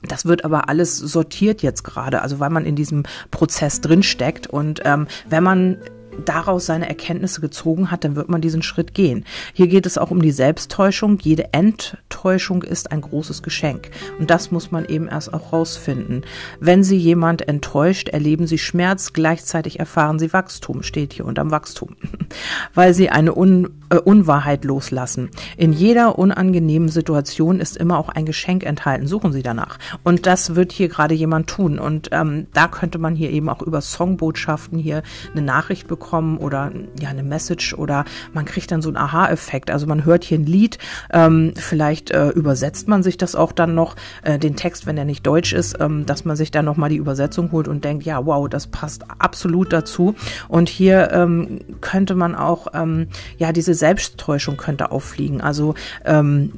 das 0.07 0.25
wird 0.25 0.45
aber 0.45 0.69
alles 0.69 0.98
sortiert 0.98 1.62
jetzt 1.62 1.83
gerade, 1.83 2.22
also 2.22 2.39
weil 2.39 2.50
man 2.50 2.65
in 2.65 2.75
diesem 2.75 3.03
Prozess 3.31 3.81
drin 3.81 4.03
steckt. 4.03 4.48
Und 4.48 4.81
ähm, 4.83 5.07
wenn 5.27 5.43
man 5.43 5.77
daraus 6.25 6.65
seine 6.65 6.88
Erkenntnisse 6.88 7.41
gezogen 7.41 7.91
hat, 7.91 8.03
dann 8.03 8.15
wird 8.15 8.29
man 8.29 8.41
diesen 8.41 8.62
Schritt 8.62 8.93
gehen. 8.93 9.25
Hier 9.53 9.67
geht 9.67 9.86
es 9.86 9.98
auch 9.98 10.12
um 10.12 10.22
die 10.22 10.32
Selbsttäuschung. 10.32 11.20
Jede 11.20 11.53
Enttäuschung 11.53 12.63
ist 12.63 12.91
ein 12.91 13.01
großes 13.01 13.43
Geschenk. 13.43 13.89
Und 14.20 14.29
das 14.29 14.51
muss 14.51 14.72
man 14.72 14.86
eben 14.86 15.08
erst 15.08 15.34
auch 15.34 15.51
rausfinden. 15.51 16.24
Wenn 16.60 16.84
Sie 16.84 16.98
jemand 16.98 17.48
enttäuscht, 17.48 18.10
erleben 18.10 18.48
Sie 18.48 18.58
Schmerz, 18.58 19.13
gleichzeitig 19.13 19.79
erfahren 19.79 20.20
Sie 20.20 20.34
Wachstum, 20.34 20.84
steht 20.84 21.13
hier 21.13 21.25
unterm 21.25 21.51
Wachstum, 21.51 21.96
weil 22.74 22.93
Sie 22.93 23.10
eine 23.10 23.36
Un 23.36 23.70
äh, 23.89 23.98
Unwahrheit 23.98 24.63
loslassen. 24.65 25.29
In 25.58 25.74
jeder 25.74 26.17
unangenehmen 26.17 26.89
Situation 26.89 27.60
ist 27.60 27.77
immer 27.77 27.98
auch 27.98 28.10
ein 28.10 28.25
Geschenk 28.25 28.63
enthalten. 28.63 29.08
Suchen 29.08 29.34
Sie 29.34 29.43
danach. 29.43 29.79
Und 30.03 30.25
das 30.25 30.55
wird 30.55 30.72
hier 30.72 30.89
gerade 30.89 31.15
jemand 31.15 31.48
tun. 31.48 31.79
Und 31.79 32.10
ähm, 32.12 32.48
da 32.53 32.67
könnte 32.67 32.98
man 32.98 33.15
hier 33.15 33.32
eben 33.32 33.50
auch 33.50 33.62
über 33.62 33.82
Songbotschaften 33.82 34.77
hier 34.77 35.03
eine 35.32 35.41
Nachricht 35.41 35.88
bekommen 35.88 36.02
bekommen 36.03 36.38
oder 36.38 36.72
ja 37.00 37.10
eine 37.10 37.24
Message 37.24 37.74
oder 37.74 38.03
man 38.33 38.43
kriegt 38.43 38.72
dann 38.72 38.81
so 38.81 38.89
einen 38.89 38.98
Aha-Effekt. 38.98 39.72
Also 39.72 39.88
man 39.88 40.03
hört 40.03 40.25
hier 40.25 40.38
ein 40.38 40.45
Lied, 40.45 40.77
ähm, 41.12 41.53
vielleicht 41.55 42.12
äh, 42.12 42.29
übersetzt 42.29 42.89
man 42.89 43.03
sich 43.03 43.17
das 43.17 43.36
auch 43.36 43.53
dann 43.53 43.74
noch, 43.74 43.95
äh, 44.24 44.38
den 44.38 44.55
Text, 44.57 44.86
wenn 44.86 44.98
er 44.98 45.05
nicht 45.05 45.25
deutsch 45.25 45.53
ist, 45.53 45.77
ähm, 45.79 46.05
dass 46.05 46.25
man 46.25 46.36
sich 46.36 46.51
dann 46.51 46.65
nochmal 46.65 46.89
die 46.89 46.98
Übersetzung 46.98 47.51
holt 47.53 47.69
und 47.69 47.86
denkt, 47.86 48.03
ja, 48.03 48.25
wow, 48.25 48.50
das 48.50 48.67
passt 48.67 49.05
absolut 49.17 49.72
dazu. 49.72 50.15
Und 50.50 50.67
hier 50.67 51.12
ähm, 51.12 51.62
könnte 51.79 52.15
man 52.15 52.36
auch, 52.36 52.67
ähm, 52.74 53.07
ja, 53.38 53.53
diese 53.53 53.74
Selbsttäuschung 53.74 54.57
könnte 54.57 54.91
auffliegen. 54.91 55.39
Also 55.39 55.74
ähm, 56.03 56.51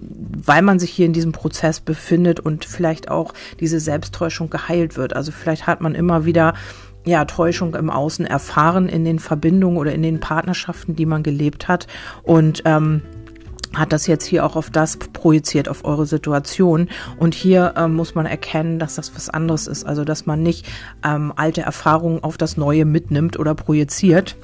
weil 0.46 0.64
man 0.64 0.80
sich 0.80 0.92
hier 0.92 1.06
in 1.06 1.14
diesem 1.14 1.32
Prozess 1.32 1.80
befindet 1.80 2.40
und 2.40 2.66
vielleicht 2.66 3.12
auch 3.12 3.34
diese 3.60 3.80
Selbsttäuschung 3.80 4.50
geheilt 4.50 4.98
wird. 4.98 5.16
Also 5.16 5.32
vielleicht 5.32 5.68
hat 5.68 5.82
man 5.82 5.94
immer 5.94 6.26
wieder 6.26 6.56
ja, 7.06 7.26
Täuschung 7.26 7.76
im 7.76 7.90
Außen 7.90 8.26
erfahren 8.26 8.90
in 8.90 9.06
den 9.06 9.20
Verbindungen 9.20 9.78
oder 9.78 9.94
in 9.94 10.02
den 10.02 10.20
Partnerschaften, 10.20 10.96
die 10.96 11.06
man 11.06 11.24
gelebt 11.24 11.68
hat. 11.68 11.88
Und 12.24 12.64
ähm, 12.66 13.02
hat 13.76 13.92
das 13.92 14.08
jetzt 14.08 14.26
hier 14.26 14.46
auch 14.46 14.56
auf 14.56 14.70
das 14.70 14.98
projiziert, 14.98 15.70
auf 15.70 15.86
eure 15.86 16.06
Situation. 16.06 16.90
Und 17.18 17.36
hier 17.36 17.74
ähm, 17.78 17.94
muss 17.94 18.16
man 18.16 18.26
erkennen, 18.26 18.80
dass 18.80 18.96
das 18.96 19.16
was 19.16 19.30
anderes 19.30 19.68
ist. 19.68 19.86
Also, 19.86 20.04
dass 20.04 20.26
man 20.26 20.42
nicht 20.42 20.66
ähm, 21.04 21.34
alte 21.36 21.62
Erfahrungen 21.62 22.24
auf 22.24 22.38
das 22.38 22.58
Neue 22.58 22.86
mitnimmt 22.86 23.38
oder 23.38 23.54
projiziert 23.54 24.36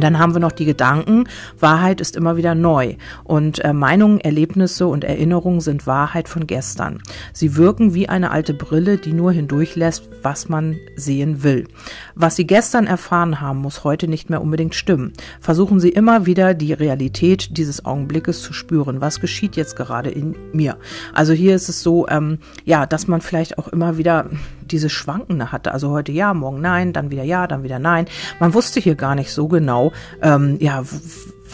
dann 0.00 0.18
haben 0.18 0.34
wir 0.34 0.40
noch 0.40 0.52
die 0.52 0.64
Gedanken. 0.64 1.24
Wahrheit 1.58 2.00
ist 2.00 2.16
immer 2.16 2.36
wieder 2.36 2.54
neu. 2.54 2.96
Und 3.22 3.64
äh, 3.64 3.72
Meinungen, 3.72 4.20
Erlebnisse 4.20 4.86
und 4.86 5.04
Erinnerungen 5.04 5.60
sind 5.60 5.86
Wahrheit 5.86 6.28
von 6.28 6.46
gestern. 6.46 7.00
Sie 7.32 7.56
wirken 7.56 7.94
wie 7.94 8.08
eine 8.08 8.30
alte 8.30 8.54
Brille, 8.54 8.98
die 8.98 9.12
nur 9.12 9.32
hindurchlässt, 9.32 10.08
was 10.22 10.48
man 10.48 10.76
sehen 10.96 11.42
will. 11.42 11.68
Was 12.14 12.36
Sie 12.36 12.46
gestern 12.46 12.86
erfahren 12.86 13.40
haben, 13.40 13.58
muss 13.58 13.84
heute 13.84 14.08
nicht 14.08 14.30
mehr 14.30 14.42
unbedingt 14.42 14.74
stimmen. 14.74 15.12
Versuchen 15.40 15.80
Sie 15.80 15.90
immer 15.90 16.26
wieder 16.26 16.54
die 16.54 16.72
Realität 16.72 17.56
dieses 17.56 17.84
Augenblickes 17.84 18.42
zu 18.42 18.52
spüren. 18.52 19.00
Was 19.00 19.20
geschieht 19.20 19.56
jetzt 19.56 19.76
gerade 19.76 20.10
in 20.10 20.34
mir? 20.52 20.76
Also 21.12 21.32
hier 21.32 21.54
ist 21.54 21.68
es 21.68 21.82
so, 21.82 22.08
ähm, 22.08 22.38
ja, 22.64 22.86
dass 22.86 23.06
man 23.06 23.20
vielleicht 23.20 23.58
auch 23.58 23.68
immer 23.68 23.96
wieder 23.96 24.28
diese 24.70 24.88
Schwankende 24.88 25.52
hatte. 25.52 25.72
Also 25.72 25.90
heute 25.90 26.12
ja, 26.12 26.34
morgen 26.34 26.60
nein, 26.60 26.92
dann 26.92 27.10
wieder 27.10 27.24
ja, 27.24 27.46
dann 27.46 27.62
wieder 27.62 27.78
nein. 27.78 28.06
Man 28.40 28.54
wusste 28.54 28.80
hier 28.80 28.94
gar 28.94 29.14
nicht 29.14 29.30
so 29.30 29.48
genau, 29.48 29.92
ähm, 30.22 30.56
ja, 30.60 30.82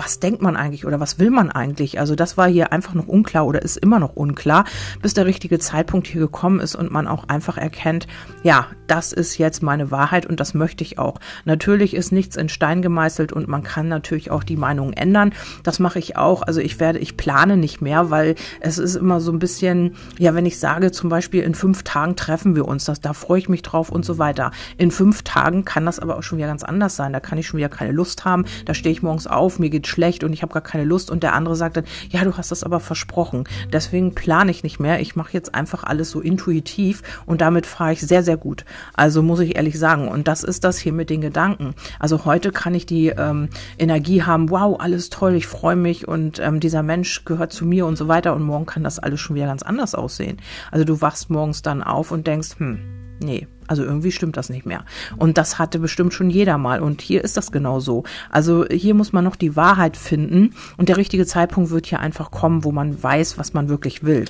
was 0.01 0.19
denkt 0.19 0.41
man 0.41 0.57
eigentlich 0.57 0.87
oder 0.87 0.99
was 0.99 1.19
will 1.19 1.31
man 1.31 1.51
eigentlich? 1.51 2.01
Also 2.01 2.15
das 2.15 2.39
war 2.39 2.49
hier 2.49 2.73
einfach 2.73 2.95
noch 2.95 3.07
unklar 3.07 3.47
oder 3.47 3.61
ist 3.61 3.77
immer 3.77 3.99
noch 3.99 4.17
unklar, 4.17 4.65
bis 5.03 5.13
der 5.13 5.27
richtige 5.27 5.59
Zeitpunkt 5.59 6.07
hier 6.07 6.23
gekommen 6.23 6.59
ist 6.59 6.75
und 6.75 6.91
man 6.91 7.07
auch 7.07 7.29
einfach 7.29 7.59
erkennt, 7.59 8.07
ja, 8.43 8.69
das 8.87 9.13
ist 9.13 9.37
jetzt 9.37 9.63
meine 9.63 9.91
Wahrheit 9.91 10.25
und 10.25 10.41
das 10.41 10.55
möchte 10.55 10.83
ich 10.85 10.99
auch. 10.99 11.21
Natürlich 11.45 11.95
ist 11.95 12.13
nichts 12.13 12.37
in 12.37 12.49
Stein 12.49 12.81
gemeißelt 12.81 13.31
und 13.31 13.47
man 13.47 13.63
kann 13.63 13.89
natürlich 13.89 14.31
auch 14.31 14.43
die 14.43 14.57
Meinung 14.57 14.95
ändern. 14.95 15.35
Das 15.65 15.79
mache 15.79 15.99
ich 15.99 16.17
auch. 16.17 16.41
Also 16.41 16.63
ich 16.63 16.81
werde, 16.81 16.99
ich 16.99 17.19
plane 17.19 17.59
nicht 17.59 17.83
mehr, 17.83 18.11
weil 18.11 18.37
es 18.61 18.79
ist 18.79 18.95
immer 18.95 19.21
so 19.21 19.31
ein 19.33 19.39
bisschen, 19.39 19.97
ja, 20.19 20.35
wenn 20.35 20.47
ich 20.47 20.59
sage 20.59 20.93
zum 20.93 21.11
Beispiel 21.11 21.43
in 21.43 21.55
fünf 21.55 21.83
Tagen 21.83 22.17
treffen 22.17 22.57
wir 22.57 22.67
uns, 22.67 22.87
das, 22.87 23.03
da 23.03 23.13
freue 23.13 23.39
ich 23.39 23.51
mich 23.51 23.61
drauf 23.61 23.91
und 23.91 24.07
so 24.07 24.17
weiter. 24.17 24.51
In 24.79 24.91
fünf 24.91 25.25
Tagen 25.25 25.67
kann 25.67 25.85
das 25.85 25.99
aber 25.99 26.17
auch 26.17 26.23
schon 26.23 26.39
wieder 26.39 26.49
ganz 26.49 26.65
anders 26.65 26.97
sein. 26.97 27.13
Da 27.13 27.21
kann 27.21 27.37
ich 27.37 27.47
schon 27.47 27.59
wieder 27.59 27.69
keine 27.69 27.93
Lust 27.93 28.25
haben. 28.25 28.47
Da 28.65 28.73
stehe 28.73 28.95
ich 28.95 29.03
morgens 29.03 29.27
auf, 29.27 29.59
mir 29.59 29.69
geht 29.69 29.90
schlecht 29.91 30.25
und 30.25 30.33
ich 30.33 30.43
habe 30.43 30.53
gar 30.53 30.63
keine 30.63 30.85
Lust 30.85 31.11
und 31.11 31.23
der 31.23 31.35
andere 31.35 31.57
sagt 31.57 31.77
dann, 31.77 31.85
ja, 32.09 32.25
du 32.25 32.37
hast 32.37 32.51
das 32.51 32.65
aber 32.65 32.81
versprochen. 32.81 33.45
Deswegen 33.73 34.15
plane 34.15 34.51
ich 34.51 34.63
nicht 34.63 34.81
mehr. 34.81 35.01
Ich 35.01 35.17
mache 35.17 35.33
jetzt 35.33 35.55
einfach 35.55 35.85
alles 35.85 36.11
so 36.11 36.21
intuitiv 36.21 37.03
und 37.27 37.41
damit 37.41 37.67
fahre 37.67 37.93
ich 37.93 38.01
sehr, 38.01 38.23
sehr 38.23 38.37
gut. 38.37 38.65
Also 38.95 39.23
muss 39.23 39.41
ich 39.41 39.57
ehrlich 39.57 39.79
sagen. 39.79 40.09
Und 40.09 40.29
das 40.29 40.45
ist 40.45 40.65
das 40.65 40.79
hier 40.79 40.93
mit 40.93 41.11
den 41.11 41.21
Gedanken. 41.21 41.75
Also 41.99 42.25
heute 42.25 42.53
kann 42.53 42.75
ich 42.75 42.87
die 42.87 43.09
ähm, 43.09 43.49
Energie 43.79 44.23
haben, 44.23 44.51
wow, 44.51 44.79
alles 44.81 45.11
toll, 45.11 45.35
ich 45.35 45.47
freue 45.47 45.77
mich 45.77 46.09
und 46.09 46.39
ähm, 46.39 46.61
dieser 46.61 46.83
Mensch 46.83 47.25
gehört 47.25 47.53
zu 47.53 47.65
mir 47.65 47.87
und 47.87 47.97
so 47.97 48.09
weiter. 48.09 48.35
Und 48.35 48.43
morgen 48.43 48.67
kann 48.67 48.85
das 48.85 48.99
alles 48.99 49.21
schon 49.21 49.37
wieder 49.37 49.47
ganz 49.47 49.63
anders 49.63 49.95
aussehen. 49.95 50.39
Also 50.71 50.85
du 50.85 51.01
wachst 51.01 51.31
morgens 51.31 51.63
dann 51.63 51.83
auf 51.83 52.11
und 52.13 52.27
denkst, 52.27 52.59
hm, 52.59 53.00
nee, 53.21 53.47
also 53.71 53.85
irgendwie 53.85 54.11
stimmt 54.11 54.37
das 54.37 54.51
nicht 54.51 54.67
mehr. 54.67 54.85
Und 55.17 55.39
das 55.39 55.61
hatte 55.61 55.79
bestimmt 55.79 56.13
schon 56.13 56.29
jeder 56.29 56.59
mal. 56.59 56.81
Und 56.81 57.01
hier 57.01 57.23
ist 57.23 57.37
das 57.37 57.53
genau 57.53 57.79
so. 57.79 58.03
Also 58.29 58.65
hier 58.69 58.95
muss 58.95 59.13
man 59.13 59.23
noch 59.23 59.37
die 59.37 59.55
Wahrheit 59.55 59.97
finden. 59.97 60.55
Und 60.77 60.89
der 60.89 60.97
richtige 60.97 61.25
Zeitpunkt 61.25 61.71
wird 61.71 61.87
hier 61.87 62.01
einfach 62.01 62.33
kommen, 62.33 62.65
wo 62.65 62.73
man 62.73 63.01
weiß, 63.01 63.39
was 63.39 63.55
man 63.55 63.69
wirklich 63.69 64.03
will. 64.03 64.25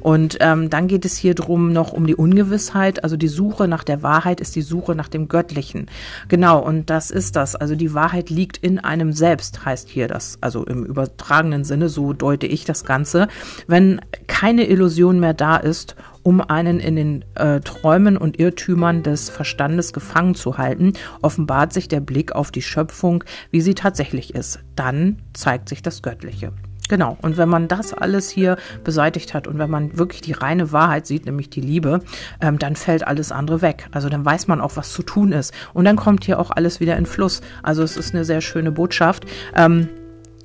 Und 0.00 0.36
ähm, 0.40 0.68
dann 0.68 0.88
geht 0.88 1.06
es 1.06 1.16
hier 1.16 1.34
drum 1.34 1.72
noch 1.72 1.94
um 1.94 2.06
die 2.06 2.14
Ungewissheit. 2.14 3.02
Also 3.02 3.16
die 3.16 3.28
Suche 3.28 3.66
nach 3.66 3.82
der 3.82 4.02
Wahrheit 4.02 4.42
ist 4.42 4.56
die 4.56 4.62
Suche 4.62 4.94
nach 4.94 5.08
dem 5.08 5.26
Göttlichen. 5.26 5.86
Genau. 6.28 6.58
Und 6.58 6.90
das 6.90 7.10
ist 7.10 7.34
das. 7.34 7.56
Also 7.56 7.76
die 7.76 7.94
Wahrheit 7.94 8.28
liegt 8.28 8.58
in 8.58 8.78
einem 8.78 9.14
selbst, 9.14 9.64
heißt 9.64 9.88
hier 9.88 10.06
das. 10.06 10.36
Also 10.42 10.66
im 10.66 10.84
übertragenen 10.84 11.64
Sinne, 11.64 11.88
so 11.88 12.12
deute 12.12 12.46
ich 12.46 12.66
das 12.66 12.84
Ganze. 12.84 13.28
Wenn 13.66 14.02
keine 14.26 14.68
Illusion 14.68 15.18
mehr 15.18 15.32
da 15.32 15.56
ist 15.56 15.96
um 16.22 16.40
einen 16.40 16.80
in 16.80 16.96
den 16.96 17.24
äh, 17.34 17.60
Träumen 17.60 18.16
und 18.16 18.38
Irrtümern 18.38 19.02
des 19.02 19.30
Verstandes 19.30 19.92
gefangen 19.92 20.34
zu 20.34 20.58
halten, 20.58 20.92
offenbart 21.20 21.72
sich 21.72 21.88
der 21.88 22.00
Blick 22.00 22.32
auf 22.32 22.50
die 22.50 22.62
Schöpfung, 22.62 23.24
wie 23.50 23.60
sie 23.60 23.74
tatsächlich 23.74 24.34
ist. 24.34 24.60
Dann 24.76 25.22
zeigt 25.32 25.68
sich 25.68 25.82
das 25.82 26.02
Göttliche. 26.02 26.52
Genau. 26.88 27.16
Und 27.22 27.38
wenn 27.38 27.48
man 27.48 27.68
das 27.68 27.94
alles 27.94 28.28
hier 28.28 28.56
beseitigt 28.84 29.34
hat 29.34 29.46
und 29.46 29.58
wenn 29.58 29.70
man 29.70 29.96
wirklich 29.96 30.20
die 30.20 30.32
reine 30.32 30.72
Wahrheit 30.72 31.06
sieht, 31.06 31.24
nämlich 31.24 31.48
die 31.48 31.60
Liebe, 31.60 32.00
ähm, 32.40 32.58
dann 32.58 32.76
fällt 32.76 33.06
alles 33.06 33.32
andere 33.32 33.62
weg. 33.62 33.88
Also 33.92 34.08
dann 34.08 34.24
weiß 34.24 34.46
man 34.48 34.60
auch, 34.60 34.76
was 34.76 34.92
zu 34.92 35.02
tun 35.02 35.32
ist. 35.32 35.54
Und 35.72 35.84
dann 35.84 35.96
kommt 35.96 36.24
hier 36.24 36.38
auch 36.38 36.50
alles 36.50 36.80
wieder 36.80 36.96
in 36.96 37.06
Fluss. 37.06 37.40
Also 37.62 37.82
es 37.82 37.96
ist 37.96 38.14
eine 38.14 38.24
sehr 38.24 38.40
schöne 38.40 38.72
Botschaft. 38.72 39.24
Ähm, 39.56 39.88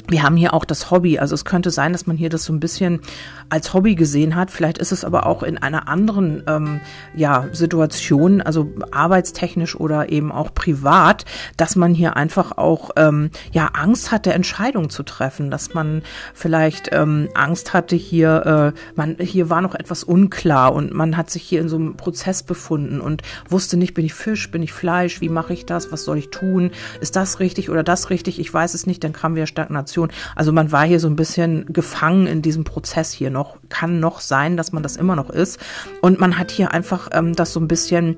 wir 0.09 0.23
haben 0.23 0.37
hier 0.37 0.53
auch 0.53 0.65
das 0.65 0.89
Hobby. 0.89 1.19
Also 1.19 1.35
es 1.35 1.45
könnte 1.45 1.71
sein, 1.71 1.91
dass 1.91 2.07
man 2.07 2.17
hier 2.17 2.29
das 2.29 2.45
so 2.45 2.53
ein 2.53 2.59
bisschen 2.59 3.01
als 3.49 3.73
Hobby 3.73 3.95
gesehen 3.95 4.35
hat. 4.35 4.51
Vielleicht 4.51 4.77
ist 4.77 4.91
es 4.91 5.03
aber 5.03 5.25
auch 5.25 5.43
in 5.43 5.57
einer 5.57 5.87
anderen 5.87 6.43
ähm, 6.47 6.79
ja, 7.15 7.47
Situation, 7.51 8.41
also 8.41 8.71
arbeitstechnisch 8.91 9.75
oder 9.75 10.09
eben 10.09 10.31
auch 10.31 10.53
privat, 10.53 11.25
dass 11.57 11.75
man 11.75 11.93
hier 11.93 12.15
einfach 12.15 12.57
auch 12.57 12.91
ähm, 12.95 13.31
ja 13.51 13.67
Angst 13.73 14.11
hatte, 14.11 14.33
Entscheidungen 14.33 14.89
zu 14.89 15.03
treffen, 15.03 15.51
dass 15.51 15.73
man 15.73 16.03
vielleicht 16.33 16.89
ähm, 16.93 17.29
Angst 17.33 17.73
hatte 17.73 17.95
hier, 17.95 18.73
äh, 18.75 18.79
man 18.95 19.17
hier 19.19 19.49
war 19.49 19.61
noch 19.61 19.75
etwas 19.75 20.03
unklar 20.03 20.73
und 20.73 20.93
man 20.93 21.17
hat 21.17 21.29
sich 21.29 21.43
hier 21.43 21.61
in 21.61 21.69
so 21.69 21.77
einem 21.77 21.95
Prozess 21.95 22.43
befunden 22.43 23.01
und 23.01 23.23
wusste 23.49 23.77
nicht, 23.77 23.93
bin 23.93 24.05
ich 24.05 24.13
Fisch, 24.13 24.51
bin 24.51 24.63
ich 24.63 24.73
Fleisch, 24.73 25.21
wie 25.21 25.29
mache 25.29 25.53
ich 25.53 25.65
das, 25.65 25.91
was 25.91 26.03
soll 26.03 26.17
ich 26.17 26.29
tun, 26.29 26.71
ist 27.01 27.15
das 27.15 27.39
richtig 27.39 27.69
oder 27.69 27.83
das 27.83 28.09
richtig, 28.09 28.39
ich 28.39 28.53
weiß 28.53 28.73
es 28.73 28.87
nicht, 28.87 29.03
dann 29.03 29.13
kam 29.13 29.35
wieder 29.35 29.47
Stagnation 29.47 29.96
Situation. 29.97 30.09
Also 30.35 30.51
man 30.51 30.71
war 30.71 30.85
hier 30.85 30.99
so 30.99 31.07
ein 31.07 31.15
bisschen 31.15 31.65
gefangen 31.73 32.27
in 32.27 32.41
diesem 32.41 32.63
Prozess 32.63 33.11
hier 33.11 33.29
noch. 33.29 33.57
Kann 33.69 33.99
noch 33.99 34.19
sein, 34.21 34.57
dass 34.57 34.71
man 34.71 34.83
das 34.83 34.95
immer 34.95 35.15
noch 35.15 35.29
ist. 35.29 35.59
Und 36.01 36.19
man 36.19 36.37
hat 36.37 36.51
hier 36.51 36.71
einfach 36.71 37.09
ähm, 37.11 37.35
das 37.35 37.53
so 37.53 37.59
ein 37.59 37.67
bisschen 37.67 38.17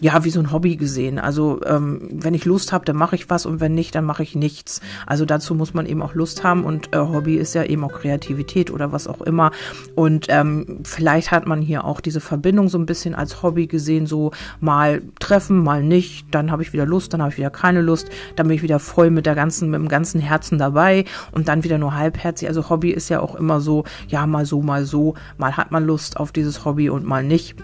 ja, 0.00 0.24
wie 0.24 0.30
so 0.30 0.40
ein 0.40 0.52
Hobby 0.52 0.76
gesehen. 0.76 1.18
Also 1.18 1.60
ähm, 1.64 2.08
wenn 2.12 2.34
ich 2.34 2.44
Lust 2.44 2.72
habe, 2.72 2.84
dann 2.84 2.96
mache 2.96 3.16
ich 3.16 3.30
was 3.30 3.46
und 3.46 3.60
wenn 3.60 3.74
nicht, 3.74 3.94
dann 3.94 4.04
mache 4.04 4.22
ich 4.22 4.34
nichts. 4.34 4.80
Also 5.06 5.24
dazu 5.24 5.54
muss 5.54 5.74
man 5.74 5.86
eben 5.86 6.02
auch 6.02 6.14
Lust 6.14 6.44
haben 6.44 6.64
und 6.64 6.94
äh, 6.94 6.98
Hobby 6.98 7.36
ist 7.36 7.54
ja 7.54 7.64
eben 7.64 7.84
auch 7.84 7.92
Kreativität 7.92 8.70
oder 8.70 8.92
was 8.92 9.08
auch 9.08 9.20
immer. 9.20 9.50
Und 9.94 10.26
ähm, 10.28 10.80
vielleicht 10.84 11.30
hat 11.30 11.46
man 11.46 11.60
hier 11.60 11.84
auch 11.84 12.00
diese 12.00 12.20
Verbindung 12.20 12.68
so 12.68 12.78
ein 12.78 12.86
bisschen 12.86 13.14
als 13.14 13.42
Hobby 13.42 13.66
gesehen, 13.66 14.06
so 14.06 14.32
mal 14.60 15.02
treffen, 15.18 15.62
mal 15.62 15.82
nicht, 15.82 16.26
dann 16.30 16.50
habe 16.50 16.62
ich 16.62 16.72
wieder 16.72 16.86
Lust, 16.86 17.12
dann 17.12 17.20
habe 17.20 17.32
ich 17.32 17.38
wieder 17.38 17.50
keine 17.50 17.80
Lust, 17.80 18.08
dann 18.36 18.46
bin 18.48 18.56
ich 18.56 18.62
wieder 18.62 18.78
voll 18.78 19.10
mit 19.10 19.26
der 19.26 19.34
ganzen, 19.34 19.70
mit 19.70 19.80
dem 19.80 19.88
ganzen 19.88 20.20
Herzen 20.20 20.58
dabei 20.58 21.04
und 21.32 21.48
dann 21.48 21.64
wieder 21.64 21.78
nur 21.78 21.94
halbherzig. 21.94 22.48
Also 22.48 22.68
Hobby 22.68 22.90
ist 22.90 23.08
ja 23.08 23.20
auch 23.20 23.34
immer 23.34 23.60
so, 23.60 23.84
ja, 24.08 24.26
mal 24.26 24.46
so, 24.46 24.62
mal 24.62 24.84
so, 24.84 25.14
mal 25.38 25.56
hat 25.56 25.72
man 25.72 25.84
Lust 25.84 26.18
auf 26.18 26.32
dieses 26.32 26.64
Hobby 26.64 26.88
und 26.90 27.04
mal 27.04 27.24
nicht. 27.24 27.56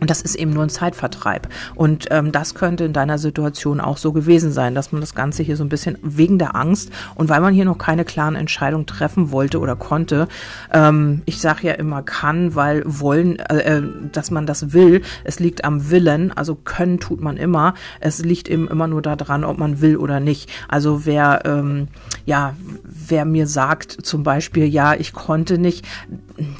Und 0.00 0.10
das 0.10 0.22
ist 0.22 0.34
eben 0.34 0.52
nur 0.52 0.62
ein 0.62 0.70
Zeitvertreib. 0.70 1.48
Und 1.74 2.06
ähm, 2.10 2.32
das 2.32 2.54
könnte 2.54 2.84
in 2.84 2.92
deiner 2.92 3.18
Situation 3.18 3.80
auch 3.80 3.98
so 3.98 4.12
gewesen 4.12 4.50
sein, 4.50 4.74
dass 4.74 4.92
man 4.92 5.00
das 5.00 5.14
Ganze 5.14 5.42
hier 5.42 5.56
so 5.56 5.64
ein 5.64 5.68
bisschen 5.68 5.98
wegen 6.02 6.38
der 6.38 6.56
Angst 6.56 6.90
und 7.14 7.28
weil 7.28 7.40
man 7.40 7.52
hier 7.54 7.64
noch 7.64 7.78
keine 7.78 8.04
klaren 8.04 8.34
Entscheidungen 8.34 8.86
treffen 8.86 9.30
wollte 9.30 9.60
oder 9.60 9.76
konnte. 9.76 10.28
Ähm, 10.72 11.22
ich 11.26 11.40
sage 11.40 11.66
ja 11.66 11.74
immer 11.74 12.02
kann, 12.02 12.54
weil 12.54 12.82
wollen, 12.86 13.38
äh, 13.38 13.78
äh, 13.78 13.82
dass 14.12 14.30
man 14.30 14.46
das 14.46 14.72
will. 14.72 15.02
Es 15.24 15.38
liegt 15.38 15.64
am 15.64 15.90
Willen. 15.90 16.32
Also 16.32 16.54
können 16.54 16.98
tut 16.98 17.20
man 17.20 17.36
immer. 17.36 17.74
Es 18.00 18.24
liegt 18.24 18.48
eben 18.48 18.68
immer 18.68 18.86
nur 18.86 19.02
daran, 19.02 19.44
ob 19.44 19.58
man 19.58 19.80
will 19.80 19.96
oder 19.96 20.20
nicht. 20.20 20.50
Also 20.68 21.04
wer 21.04 21.42
ähm, 21.44 21.88
ja, 22.30 22.54
wer 22.84 23.24
mir 23.24 23.46
sagt 23.46 23.92
zum 23.92 24.22
Beispiel, 24.22 24.64
ja, 24.64 24.94
ich 24.94 25.12
konnte 25.12 25.58
nicht, 25.58 25.84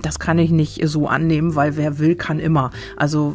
das 0.03 0.19
kann 0.19 0.39
ich 0.39 0.51
nicht 0.51 0.81
so 0.85 1.07
annehmen, 1.07 1.55
weil 1.55 1.77
wer 1.77 1.99
will, 1.99 2.17
kann 2.17 2.41
immer. 2.41 2.71
Also 2.97 3.30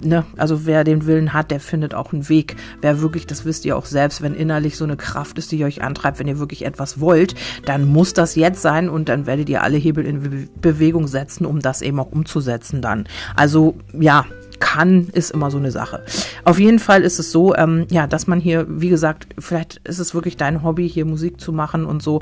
Ne, 0.00 0.24
also 0.36 0.64
wer 0.64 0.84
den 0.84 1.06
Willen 1.06 1.32
hat, 1.32 1.50
der 1.50 1.58
findet 1.58 1.92
auch 1.92 2.12
einen 2.12 2.28
Weg. 2.28 2.54
Wer 2.80 3.00
wirklich, 3.00 3.26
das 3.26 3.44
wisst 3.44 3.64
ihr 3.64 3.76
auch 3.76 3.84
selbst, 3.84 4.22
wenn 4.22 4.32
innerlich 4.32 4.76
so 4.76 4.84
eine 4.84 4.96
Kraft 4.96 5.38
ist, 5.38 5.50
die 5.50 5.64
euch 5.64 5.82
antreibt, 5.82 6.20
wenn 6.20 6.28
ihr 6.28 6.38
wirklich 6.38 6.64
etwas 6.64 7.00
wollt, 7.00 7.34
dann 7.64 7.84
muss 7.84 8.14
das 8.14 8.36
jetzt 8.36 8.62
sein 8.62 8.88
und 8.88 9.08
dann 9.08 9.26
werdet 9.26 9.48
ihr 9.48 9.64
alle 9.64 9.76
Hebel 9.76 10.06
in 10.06 10.22
Be 10.22 10.48
Bewegung 10.60 11.08
setzen, 11.08 11.46
um 11.46 11.58
das 11.58 11.82
eben 11.82 11.98
auch 11.98 12.12
umzusetzen 12.12 12.80
dann. 12.80 13.08
Also 13.34 13.76
ja, 13.92 14.24
kann, 14.60 15.08
ist 15.12 15.30
immer 15.30 15.50
so 15.50 15.58
eine 15.58 15.70
Sache. 15.70 16.04
Auf 16.44 16.58
jeden 16.58 16.78
Fall 16.78 17.02
ist 17.02 17.18
es 17.18 17.32
so, 17.32 17.54
ähm, 17.54 17.86
ja, 17.90 18.06
dass 18.06 18.26
man 18.26 18.40
hier, 18.40 18.66
wie 18.68 18.88
gesagt, 18.88 19.28
vielleicht 19.38 19.80
ist 19.84 19.98
es 19.98 20.14
wirklich 20.14 20.36
dein 20.36 20.62
Hobby, 20.62 20.88
hier 20.88 21.04
Musik 21.04 21.40
zu 21.40 21.52
machen 21.52 21.84
und 21.84 22.02
so 22.02 22.20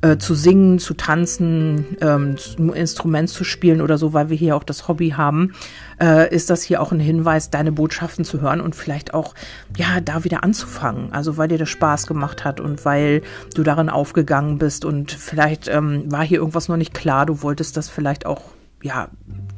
äh, 0.00 0.16
zu 0.18 0.34
singen, 0.34 0.78
zu 0.78 0.94
tanzen, 0.94 1.96
ähm, 2.00 2.36
ein 2.58 2.70
Instrument 2.70 3.28
zu 3.28 3.44
spielen 3.44 3.80
oder 3.80 3.98
so, 3.98 4.12
weil 4.12 4.30
wir 4.30 4.36
hier 4.36 4.56
auch 4.56 4.62
das 4.62 4.86
Hobby 4.86 5.10
haben, 5.10 5.54
äh, 6.00 6.32
ist 6.32 6.50
das 6.50 6.62
hier 6.62 6.80
auch 6.80 6.92
ein 6.92 7.00
Hinweis, 7.00 7.50
deine 7.50 7.72
Botschaften 7.72 8.24
zu 8.24 8.40
hören 8.40 8.60
und 8.60 8.76
vielleicht 8.76 9.14
auch, 9.14 9.34
ja, 9.76 10.00
da 10.00 10.24
wieder 10.24 10.44
anzufangen. 10.44 11.12
Also 11.12 11.36
weil 11.36 11.48
dir 11.48 11.58
das 11.58 11.68
Spaß 11.68 12.06
gemacht 12.06 12.44
hat 12.44 12.60
und 12.60 12.84
weil 12.84 13.22
du 13.54 13.62
darin 13.62 13.88
aufgegangen 13.88 14.58
bist 14.58 14.84
und 14.84 15.10
vielleicht 15.10 15.68
ähm, 15.68 16.04
war 16.10 16.24
hier 16.24 16.38
irgendwas 16.38 16.68
noch 16.68 16.76
nicht 16.76 16.94
klar, 16.94 17.26
du 17.26 17.42
wolltest 17.42 17.76
das 17.76 17.88
vielleicht 17.88 18.26
auch 18.26 18.42
ja, 18.82 19.08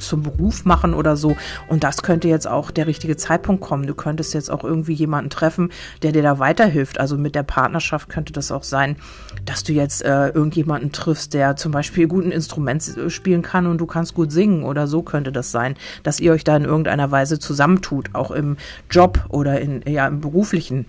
zum 0.02 0.22
Beruf 0.22 0.64
machen 0.64 0.94
oder 0.94 1.16
so. 1.16 1.36
Und 1.68 1.84
das 1.84 2.02
könnte 2.02 2.28
jetzt 2.28 2.46
auch 2.46 2.70
der 2.70 2.86
richtige 2.86 3.16
Zeitpunkt 3.16 3.62
kommen. 3.62 3.86
Du 3.86 3.94
könntest 3.94 4.34
jetzt 4.34 4.50
auch 4.50 4.64
irgendwie 4.64 4.94
jemanden 4.94 5.30
treffen, 5.30 5.70
der 6.02 6.12
dir 6.12 6.22
da 6.22 6.38
weiterhilft. 6.38 6.98
Also 6.98 7.16
mit 7.16 7.34
der 7.34 7.42
Partnerschaft 7.42 8.08
könnte 8.08 8.32
das 8.32 8.50
auch 8.52 8.64
sein, 8.64 8.96
dass 9.44 9.62
du 9.62 9.72
jetzt 9.72 10.04
äh, 10.04 10.28
irgendjemanden 10.28 10.92
triffst, 10.92 11.34
der 11.34 11.56
zum 11.56 11.72
Beispiel 11.72 12.06
gut 12.06 12.24
ein 12.24 12.32
Instrument 12.32 12.82
spielen 13.08 13.42
kann 13.42 13.66
und 13.66 13.78
du 13.78 13.86
kannst 13.86 14.14
gut 14.14 14.32
singen 14.32 14.64
oder 14.64 14.86
so 14.86 15.02
könnte 15.02 15.32
das 15.32 15.50
sein, 15.50 15.76
dass 16.02 16.20
ihr 16.20 16.32
euch 16.32 16.44
da 16.44 16.56
in 16.56 16.64
irgendeiner 16.64 17.10
Weise 17.10 17.38
zusammentut, 17.38 18.10
auch 18.14 18.30
im 18.30 18.56
Job 18.90 19.24
oder 19.28 19.60
in, 19.60 19.82
ja, 19.86 20.06
im 20.06 20.20
beruflichen. 20.20 20.86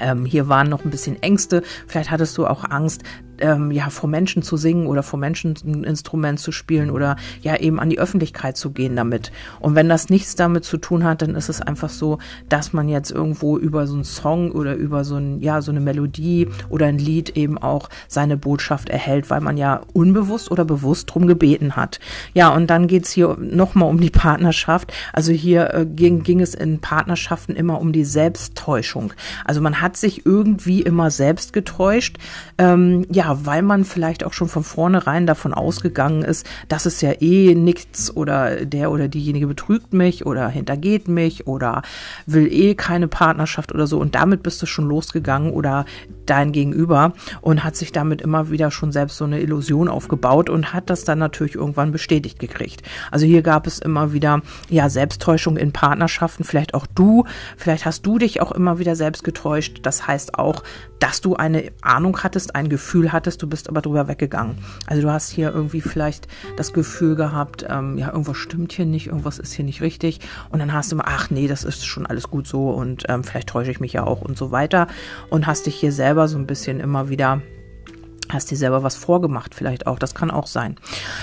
Ähm, 0.00 0.24
hier 0.24 0.48
waren 0.48 0.68
noch 0.68 0.84
ein 0.84 0.90
bisschen 0.90 1.20
Ängste. 1.22 1.62
Vielleicht 1.86 2.10
hattest 2.10 2.36
du 2.38 2.46
auch 2.46 2.64
Angst, 2.64 3.02
ähm, 3.40 3.70
ja, 3.70 3.90
vor 3.90 4.08
Menschen 4.08 4.42
zu 4.42 4.56
singen 4.56 4.86
oder 4.86 5.02
vor 5.02 5.18
Menschen 5.18 5.54
ein 5.64 5.84
Instrument 5.84 6.40
zu 6.40 6.52
spielen 6.52 6.90
oder 6.90 7.16
ja 7.42 7.56
eben 7.56 7.80
an 7.80 7.90
die 7.90 7.98
Öffentlichkeit 7.98 8.56
zu 8.56 8.70
gehen 8.70 8.96
damit. 8.96 9.32
Und 9.60 9.74
wenn 9.74 9.88
das 9.88 10.08
nichts 10.08 10.36
damit 10.36 10.64
zu 10.64 10.76
tun 10.78 11.04
hat, 11.04 11.22
dann 11.22 11.34
ist 11.34 11.48
es 11.48 11.60
einfach 11.60 11.88
so, 11.88 12.18
dass 12.48 12.72
man 12.72 12.88
jetzt 12.88 13.10
irgendwo 13.10 13.58
über 13.58 13.86
so 13.86 13.94
einen 13.94 14.04
Song 14.04 14.52
oder 14.52 14.74
über 14.74 15.04
so 15.04 15.16
ein, 15.16 15.40
ja, 15.40 15.60
so 15.60 15.70
eine 15.70 15.80
Melodie 15.80 16.48
oder 16.68 16.86
ein 16.86 16.98
Lied 16.98 17.36
eben 17.36 17.58
auch 17.58 17.88
seine 18.08 18.36
Botschaft 18.36 18.88
erhält, 18.88 19.30
weil 19.30 19.40
man 19.40 19.56
ja 19.56 19.80
unbewusst 19.92 20.50
oder 20.50 20.64
bewusst 20.64 21.12
drum 21.12 21.26
gebeten 21.26 21.76
hat. 21.76 22.00
Ja, 22.34 22.54
und 22.54 22.68
dann 22.68 22.86
geht's 22.86 23.12
hier 23.12 23.36
nochmal 23.38 23.88
um 23.88 24.00
die 24.00 24.10
Partnerschaft. 24.10 24.92
Also 25.12 25.32
hier 25.32 25.74
äh, 25.74 25.86
ging, 25.86 26.22
ging 26.22 26.40
es 26.40 26.54
in 26.54 26.80
Partnerschaften 26.80 27.54
immer 27.54 27.80
um 27.80 27.92
die 27.92 28.04
Selbsttäuschung. 28.04 29.12
Also 29.44 29.60
man 29.60 29.80
hat 29.80 29.96
sich 29.96 30.24
irgendwie 30.26 30.82
immer 30.82 31.10
selbst 31.10 31.52
getäuscht. 31.52 32.18
Ähm, 32.58 33.06
ja, 33.10 33.27
weil 33.44 33.62
man 33.62 33.84
vielleicht 33.84 34.24
auch 34.24 34.32
schon 34.32 34.48
von 34.48 34.64
vornherein 34.64 35.26
davon 35.26 35.54
ausgegangen 35.54 36.22
ist, 36.22 36.46
dass 36.68 36.86
es 36.86 37.00
ja 37.00 37.12
eh 37.20 37.54
nichts 37.54 38.14
oder 38.14 38.64
der 38.64 38.90
oder 38.90 39.08
diejenige 39.08 39.46
betrügt 39.46 39.92
mich 39.92 40.26
oder 40.26 40.48
hintergeht 40.48 41.08
mich 41.08 41.46
oder 41.46 41.82
will 42.26 42.52
eh 42.52 42.74
keine 42.74 43.08
Partnerschaft 43.08 43.72
oder 43.72 43.86
so. 43.86 43.98
Und 43.98 44.14
damit 44.14 44.42
bist 44.42 44.60
du 44.62 44.66
schon 44.66 44.88
losgegangen 44.88 45.52
oder 45.52 45.84
dein 46.26 46.52
Gegenüber 46.52 47.12
und 47.40 47.64
hat 47.64 47.76
sich 47.76 47.92
damit 47.92 48.22
immer 48.22 48.50
wieder 48.50 48.70
schon 48.70 48.92
selbst 48.92 49.16
so 49.16 49.24
eine 49.24 49.40
Illusion 49.40 49.88
aufgebaut 49.88 50.50
und 50.50 50.72
hat 50.72 50.90
das 50.90 51.04
dann 51.04 51.18
natürlich 51.18 51.54
irgendwann 51.54 51.92
bestätigt 51.92 52.38
gekriegt. 52.38 52.82
Also 53.10 53.26
hier 53.26 53.42
gab 53.42 53.66
es 53.66 53.78
immer 53.78 54.12
wieder, 54.12 54.42
ja, 54.68 54.88
Selbsttäuschung 54.88 55.56
in 55.56 55.72
Partnerschaften, 55.72 56.44
vielleicht 56.44 56.74
auch 56.74 56.86
du, 56.86 57.24
vielleicht 57.56 57.86
hast 57.86 58.04
du 58.06 58.18
dich 58.18 58.40
auch 58.40 58.52
immer 58.52 58.78
wieder 58.78 58.96
selbst 58.96 59.24
getäuscht. 59.24 59.80
Das 59.82 60.06
heißt 60.06 60.38
auch, 60.38 60.62
dass 60.98 61.20
du 61.20 61.36
eine 61.36 61.70
Ahnung 61.80 62.18
hattest, 62.22 62.54
ein 62.54 62.68
Gefühl 62.68 63.12
hattest, 63.12 63.17
du 63.26 63.46
bist 63.46 63.68
aber 63.68 63.80
drüber 63.80 64.08
weggegangen. 64.08 64.58
Also 64.86 65.02
du 65.02 65.10
hast 65.10 65.30
hier 65.30 65.52
irgendwie 65.52 65.80
vielleicht 65.80 66.28
das 66.56 66.72
Gefühl 66.72 67.16
gehabt, 67.16 67.66
ähm, 67.68 67.98
ja, 67.98 68.08
irgendwas 68.12 68.36
stimmt 68.36 68.72
hier 68.72 68.86
nicht, 68.86 69.08
irgendwas 69.08 69.38
ist 69.38 69.52
hier 69.52 69.64
nicht 69.64 69.82
richtig. 69.82 70.20
Und 70.50 70.60
dann 70.60 70.72
hast 70.72 70.92
du 70.92 70.96
mal, 70.96 71.04
ach 71.06 71.30
nee, 71.30 71.48
das 71.48 71.64
ist 71.64 71.86
schon 71.86 72.06
alles 72.06 72.28
gut 72.30 72.46
so 72.46 72.70
und 72.70 73.04
ähm, 73.08 73.24
vielleicht 73.24 73.48
täusche 73.48 73.70
ich 73.70 73.80
mich 73.80 73.92
ja 73.92 74.04
auch 74.04 74.20
und 74.20 74.38
so 74.38 74.50
weiter. 74.50 74.86
Und 75.30 75.46
hast 75.46 75.66
dich 75.66 75.74
hier 75.74 75.92
selber 75.92 76.28
so 76.28 76.38
ein 76.38 76.46
bisschen 76.46 76.80
immer 76.80 77.08
wieder 77.08 77.42
Hast 78.30 78.50
dir 78.50 78.56
selber 78.56 78.82
was 78.82 78.96
vorgemacht, 78.96 79.54
vielleicht 79.54 79.86
auch. 79.86 79.98
Das 79.98 80.14
kann 80.14 80.30
auch 80.30 80.46
sein. 80.46 80.76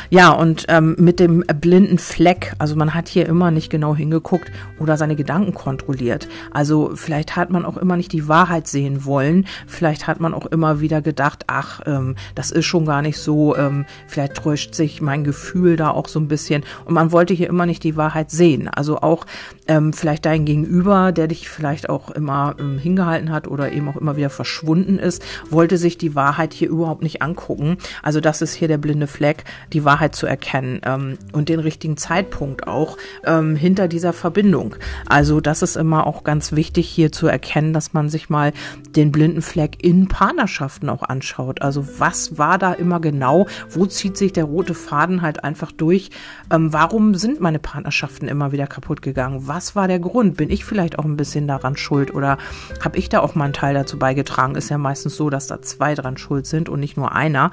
Ja, 0.10 0.32
und 0.32 0.66
ähm, 0.70 0.96
mit 0.98 1.20
dem 1.20 1.44
blinden 1.62 2.00
Fleck, 2.00 2.54
also 2.58 2.76
man 2.76 2.94
hat 2.94 3.08
hier 3.08 3.28
immer 3.28 3.52
nicht 3.52 3.70
genau 3.70 3.96
hingeguckt 3.96 4.52
oder 4.80 4.98
seine 4.98 5.16
Gedanken 5.16 5.54
kontrolliert. 5.54 6.28
Also 6.52 6.92
vielleicht 6.96 7.36
hat 7.36 7.50
man 7.50 7.66
auch 7.66 7.78
immer 7.78 7.98
nicht 7.98 8.12
die 8.12 8.28
Wahrheit 8.28 8.68
sehen 8.68 9.06
wollen. 9.06 9.46
Vielleicht 9.68 10.08
hat 10.08 10.20
man 10.20 10.34
auch 10.34 10.46
immer 10.48 10.80
wieder 10.82 11.02
gedacht, 11.02 11.44
ach, 11.48 11.82
ähm, 11.86 12.16
das 12.34 12.52
ist 12.52 12.66
schon 12.66 12.86
gar 12.86 13.02
nicht 13.02 13.18
so. 13.18 13.56
Ähm, 13.56 13.86
vielleicht 14.08 14.36
täuscht 14.36 14.74
sich 14.74 15.02
mein 15.02 15.24
Gefühl 15.24 15.76
da 15.76 15.92
auch 15.92 16.08
so 16.08 16.20
ein 16.20 16.28
bisschen. 16.28 16.64
Und 16.86 16.94
man 16.94 17.12
wollte 17.12 17.34
hier 17.34 17.50
immer 17.50 17.66
nicht 17.66 17.84
die 17.84 17.98
Wahrheit 17.98 18.32
sehen. 18.32 18.68
Also 18.68 18.98
auch 19.02 19.26
ähm, 19.68 19.94
vielleicht 19.94 20.26
dein 20.26 20.46
Gegenüber, 20.46 21.12
der 21.12 21.28
dich 21.28 21.50
vielleicht 21.50 21.90
auch 21.90 22.10
immer 22.10 22.56
ähm, 22.60 22.78
hingehalten 22.78 23.32
hat 23.32 23.48
oder 23.48 23.72
eben 23.72 23.88
auch 23.90 23.96
immer 23.96 24.18
wieder 24.18 24.30
verschwunden 24.30 25.00
ist, 25.00 25.24
wollte 25.50 25.78
sich 25.78 25.98
die 25.98 26.16
Wahrheit 26.16 26.54
hier 26.54 26.70
überhaupt 26.70 26.95
überhaupt 26.96 27.04
nicht 27.04 27.22
angucken. 27.22 27.78
Also 28.02 28.22
das 28.22 28.42
ist 28.42 28.54
hier 28.54 28.68
der 28.68 28.78
blinde 28.78 29.08
Fleck, 29.08 29.44
die 29.74 29.84
Wahrheit 29.84 30.16
zu 30.16 30.28
erkennen 30.28 30.82
ähm, 30.86 31.18
und 31.34 31.50
den 31.50 31.60
richtigen 31.60 31.98
Zeitpunkt 31.98 32.68
auch 32.68 32.98
ähm, 33.26 33.56
hinter 33.56 33.88
dieser 33.88 34.14
Verbindung. 34.14 34.76
Also 35.08 35.42
das 35.42 35.62
ist 35.62 35.76
immer 35.76 36.08
auch 36.08 36.24
ganz 36.24 36.54
wichtig 36.54 36.88
hier 36.88 37.12
zu 37.12 37.28
erkennen, 37.28 37.74
dass 37.74 37.94
man 37.94 38.10
sich 38.10 38.30
mal 38.30 38.54
den 38.96 39.12
blinden 39.12 39.42
Fleck 39.42 39.84
in 39.84 40.08
Partnerschaften 40.08 40.90
auch 40.90 41.04
anschaut. 41.04 41.62
Also 41.62 41.86
was 42.00 42.38
war 42.38 42.58
da 42.58 42.74
immer 42.74 43.00
genau? 43.00 43.48
Wo 43.70 43.86
zieht 43.86 44.18
sich 44.18 44.32
der 44.32 44.46
rote 44.46 44.74
Faden 44.74 45.22
halt 45.22 45.44
einfach 45.44 45.72
durch? 45.72 46.12
Ähm, 46.52 46.72
warum 46.72 47.16
sind 47.16 47.42
meine 47.42 47.60
Partnerschaften 47.60 48.28
immer 48.28 48.52
wieder 48.52 48.68
kaputt 48.68 49.02
gegangen? 49.02 49.48
Was 49.48 49.76
war 49.76 49.88
der 49.88 50.00
Grund? 50.00 50.38
Bin 50.38 50.50
ich 50.50 50.64
vielleicht 50.64 50.98
auch 50.98 51.06
ein 51.06 51.18
bisschen 51.18 51.48
daran 51.48 51.76
schuld 51.76 52.14
oder 52.14 52.38
habe 52.84 52.98
ich 52.98 53.10
da 53.10 53.20
auch 53.20 53.36
mal 53.36 53.46
einen 53.46 53.54
Teil 53.54 53.74
dazu 53.74 54.00
beigetragen? 54.00 54.56
Ist 54.56 54.70
ja 54.70 54.78
meistens 54.78 55.18
so, 55.18 55.30
dass 55.30 55.48
da 55.48 55.62
zwei 55.62 55.96
dran 55.96 56.18
schuld 56.18 56.46
sind 56.46 56.70
und 56.70 56.85
nicht 56.86 56.98
nur 56.98 57.14
einer. 57.14 57.50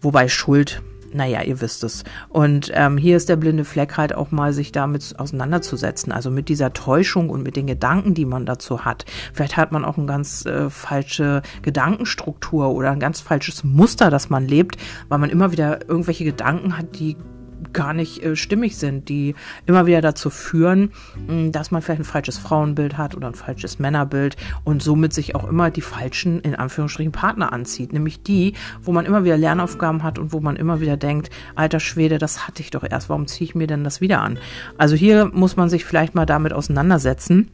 Wobei 0.00 0.26
Schuld 0.26 0.82
naja, 1.14 1.42
ihr 1.42 1.60
wisst 1.60 1.84
es. 1.84 2.04
Und 2.28 2.70
ähm, 2.74 2.96
hier 2.96 3.16
ist 3.16 3.28
der 3.28 3.36
blinde 3.36 3.64
Fleck 3.64 3.96
halt 3.96 4.14
auch 4.14 4.30
mal, 4.30 4.52
sich 4.52 4.72
damit 4.72 5.14
auseinanderzusetzen. 5.18 6.12
Also 6.12 6.30
mit 6.30 6.48
dieser 6.48 6.72
Täuschung 6.72 7.30
und 7.30 7.42
mit 7.42 7.56
den 7.56 7.66
Gedanken, 7.66 8.14
die 8.14 8.24
man 8.24 8.46
dazu 8.46 8.84
hat. 8.84 9.04
Vielleicht 9.32 9.56
hat 9.56 9.72
man 9.72 9.84
auch 9.84 9.98
eine 9.98 10.06
ganz 10.06 10.46
äh, 10.46 10.70
falsche 10.70 11.42
Gedankenstruktur 11.62 12.70
oder 12.70 12.90
ein 12.90 13.00
ganz 13.00 13.20
falsches 13.20 13.64
Muster, 13.64 14.10
das 14.10 14.30
man 14.30 14.46
lebt, 14.46 14.76
weil 15.08 15.18
man 15.18 15.30
immer 15.30 15.52
wieder 15.52 15.88
irgendwelche 15.88 16.24
Gedanken 16.24 16.78
hat, 16.78 16.98
die 16.98 17.16
gar 17.72 17.92
nicht 17.94 18.22
äh, 18.22 18.36
stimmig 18.36 18.76
sind, 18.76 19.08
die 19.08 19.34
immer 19.66 19.86
wieder 19.86 20.00
dazu 20.00 20.30
führen, 20.30 20.92
mh, 21.26 21.32
hm, 21.32 21.52
dass 21.52 21.70
man 21.70 21.82
vielleicht 21.82 22.00
ein 22.00 22.04
falsches 22.04 22.38
Frauenbild 22.38 22.98
hat 22.98 23.14
oder 23.14 23.28
ein 23.28 23.34
falsches 23.34 23.78
Männerbild 23.78 24.36
und 24.64 24.82
somit 24.82 25.12
sich 25.12 25.34
auch 25.34 25.48
immer 25.48 25.70
die 25.70 25.80
falschen, 25.80 26.40
in 26.40 26.54
Anführungsstrichen, 26.54 27.12
Partner 27.12 27.52
anzieht. 27.52 27.92
Nämlich 27.92 28.22
die, 28.22 28.54
wo 28.82 28.92
man 28.92 29.06
immer 29.06 29.24
wieder 29.24 29.36
Lernaufgaben 29.36 30.02
hat 30.02 30.18
und 30.18 30.32
wo 30.32 30.40
man 30.40 30.56
immer 30.56 30.80
wieder 30.80 30.96
denkt, 30.96 31.30
alter 31.54 31.80
Schwede, 31.80 32.18
das 32.18 32.46
hatte 32.46 32.62
ich 32.62 32.70
doch 32.70 32.84
erst, 32.84 33.08
warum 33.08 33.26
ziehe 33.26 33.48
ich 33.48 33.54
mir 33.54 33.66
denn 33.66 33.84
das 33.84 34.00
wieder 34.00 34.20
an? 34.20 34.38
Also 34.78 34.96
hier 34.96 35.26
muss 35.26 35.56
man 35.56 35.68
sich 35.68 35.84
vielleicht 35.84 36.14
mal 36.14 36.26
damit 36.26 36.52
auseinandersetzen 36.52 37.50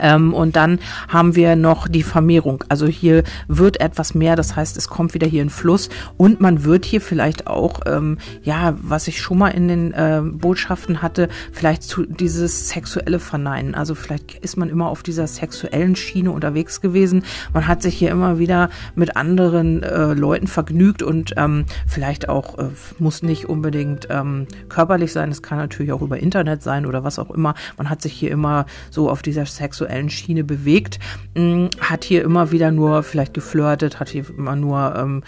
ähm, 0.00 0.34
und 0.34 0.56
dann 0.56 0.78
haben 1.08 1.34
wir 1.34 1.56
noch 1.56 1.88
die 1.88 2.02
Vermehrung. 2.02 2.64
Also 2.68 2.86
hier 2.86 3.24
wird 3.48 3.80
etwas 3.80 4.14
mehr, 4.14 4.36
das 4.36 4.56
heißt, 4.56 4.76
es 4.76 4.88
kommt 4.88 5.14
wieder 5.14 5.26
hier 5.26 5.42
in 5.42 5.50
Fluss 5.50 5.88
und 6.16 6.40
man 6.40 6.64
wird 6.64 6.84
hier 6.84 7.00
vielleicht 7.00 7.46
auch, 7.46 7.80
ähm, 7.86 8.18
ja, 8.42 8.76
was 8.80 9.08
ich 9.08 9.20
schon 9.20 9.38
mal 9.38 9.48
in 9.48 9.68
den 9.68 9.92
äh, 9.92 10.20
Botschaften 10.22 11.02
hatte, 11.02 11.28
vielleicht 11.52 11.82
zu 11.82 12.04
dieses 12.04 12.68
sexuelle 12.68 13.18
Verneinen. 13.18 13.74
Also 13.74 13.94
vielleicht 13.94 14.34
ist 14.34 14.56
man 14.56 14.68
immer 14.68 14.88
auf 14.88 15.02
dieser 15.02 15.26
sexuellen 15.26 15.96
Schiene 15.96 16.30
unterwegs 16.30 16.80
gewesen. 16.80 17.24
Man 17.52 17.66
hat 17.66 17.82
sich 17.82 17.96
hier 17.96 18.10
immer 18.10 18.38
wieder 18.38 18.70
mit 18.94 19.16
anderen 19.16 19.82
äh, 19.82 20.14
Leuten 20.14 20.46
vergnügt 20.46 21.02
und 21.02 21.34
ähm, 21.36 21.64
vielleicht 21.86 22.28
auch, 22.28 22.58
äh, 22.58 22.68
muss 22.98 23.22
nicht 23.22 23.46
unbedingt 23.48 24.08
ähm, 24.10 24.46
körperlich 24.68 25.12
sein, 25.12 25.30
es 25.30 25.42
kann 25.42 25.58
natürlich 25.58 25.92
auch 25.92 26.02
über 26.02 26.18
Internet 26.18 26.62
sein 26.62 26.86
oder 26.86 27.04
was 27.04 27.18
auch 27.18 27.30
immer. 27.30 27.54
Man 27.76 27.90
hat 27.90 28.02
sich 28.02 28.12
hier 28.12 28.30
immer 28.30 28.66
so 28.90 29.10
auf 29.10 29.22
dieser 29.22 29.46
sexuellen 29.46 29.87
sexuellen 29.88 30.10
Schiene 30.10 30.44
bewegt, 30.44 30.98
mm, 31.34 31.66
hat 31.80 32.04
hier 32.04 32.22
immer 32.22 32.50
wieder 32.52 32.70
nur 32.70 33.02
vielleicht 33.02 33.34
geflirtet, 33.34 33.98
hat 34.00 34.10
hier 34.10 34.24
immer 34.36 34.56
nur 34.56 34.94
ähm, 34.96 35.22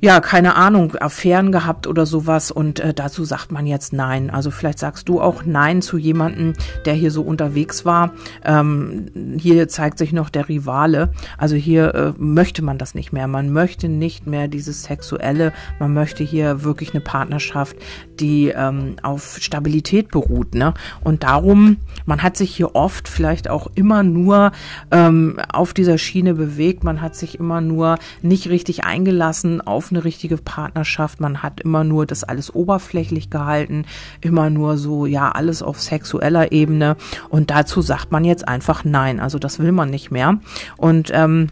ja, 0.00 0.20
keine 0.20 0.56
Ahnung, 0.56 0.94
Affären 0.96 1.52
gehabt 1.52 1.86
oder 1.86 2.04
sowas 2.04 2.50
und 2.50 2.80
äh, 2.80 2.92
dazu 2.92 3.24
sagt 3.24 3.50
man 3.50 3.66
jetzt 3.66 3.92
nein. 3.92 4.30
Also 4.30 4.50
vielleicht 4.50 4.78
sagst 4.78 5.08
du 5.08 5.20
auch 5.20 5.44
nein 5.44 5.80
zu 5.80 5.96
jemandem, 5.96 6.52
der 6.84 6.94
hier 6.94 7.10
so 7.10 7.22
unterwegs 7.22 7.84
war. 7.84 8.12
Ähm, 8.44 9.06
hier 9.38 9.68
zeigt 9.68 9.98
sich 9.98 10.12
noch 10.12 10.28
der 10.28 10.48
Rivale. 10.48 11.12
Also 11.38 11.56
hier 11.56 11.94
äh, 11.94 12.12
möchte 12.18 12.62
man 12.62 12.76
das 12.76 12.94
nicht 12.94 13.12
mehr. 13.12 13.26
Man 13.26 13.52
möchte 13.52 13.88
nicht 13.88 14.26
mehr 14.26 14.48
dieses 14.48 14.82
Sexuelle. 14.82 15.52
Man 15.78 15.94
möchte 15.94 16.24
hier 16.24 16.62
wirklich 16.62 16.92
eine 16.92 17.00
Partnerschaft, 17.00 17.76
die 18.20 18.48
ähm, 18.48 18.96
auf 19.02 19.38
Stabilität 19.40 20.10
beruht. 20.10 20.54
Ne? 20.54 20.74
Und 21.02 21.22
darum, 21.22 21.78
man 22.04 22.22
hat 22.22 22.36
sich 22.36 22.54
hier 22.54 22.74
oft 22.74 23.08
vielleicht 23.08 23.48
auch 23.48 23.68
immer 23.74 24.02
nur 24.02 24.52
ähm, 24.90 25.38
auf 25.52 25.72
dieser 25.72 25.96
Schiene 25.96 26.34
bewegt. 26.34 26.84
Man 26.84 27.00
hat 27.00 27.16
sich 27.16 27.38
immer 27.40 27.60
nur 27.60 27.98
nicht 28.22 28.48
richtig 28.48 28.84
eingelassen 28.84 29.60
auf 29.62 29.85
auf 29.86 29.92
eine 29.92 30.02
richtige 30.02 30.36
Partnerschaft. 30.36 31.20
Man 31.20 31.42
hat 31.44 31.60
immer 31.60 31.84
nur 31.84 32.06
das 32.06 32.24
alles 32.24 32.52
oberflächlich 32.52 33.30
gehalten, 33.30 33.84
immer 34.20 34.50
nur 34.50 34.78
so, 34.78 35.06
ja, 35.06 35.30
alles 35.30 35.62
auf 35.62 35.80
sexueller 35.80 36.50
Ebene. 36.50 36.96
Und 37.28 37.50
dazu 37.50 37.82
sagt 37.82 38.10
man 38.10 38.24
jetzt 38.24 38.48
einfach 38.48 38.84
nein. 38.84 39.20
Also 39.20 39.38
das 39.38 39.60
will 39.60 39.70
man 39.70 39.90
nicht 39.90 40.10
mehr. 40.10 40.38
Und 40.76 41.10
ähm, 41.14 41.50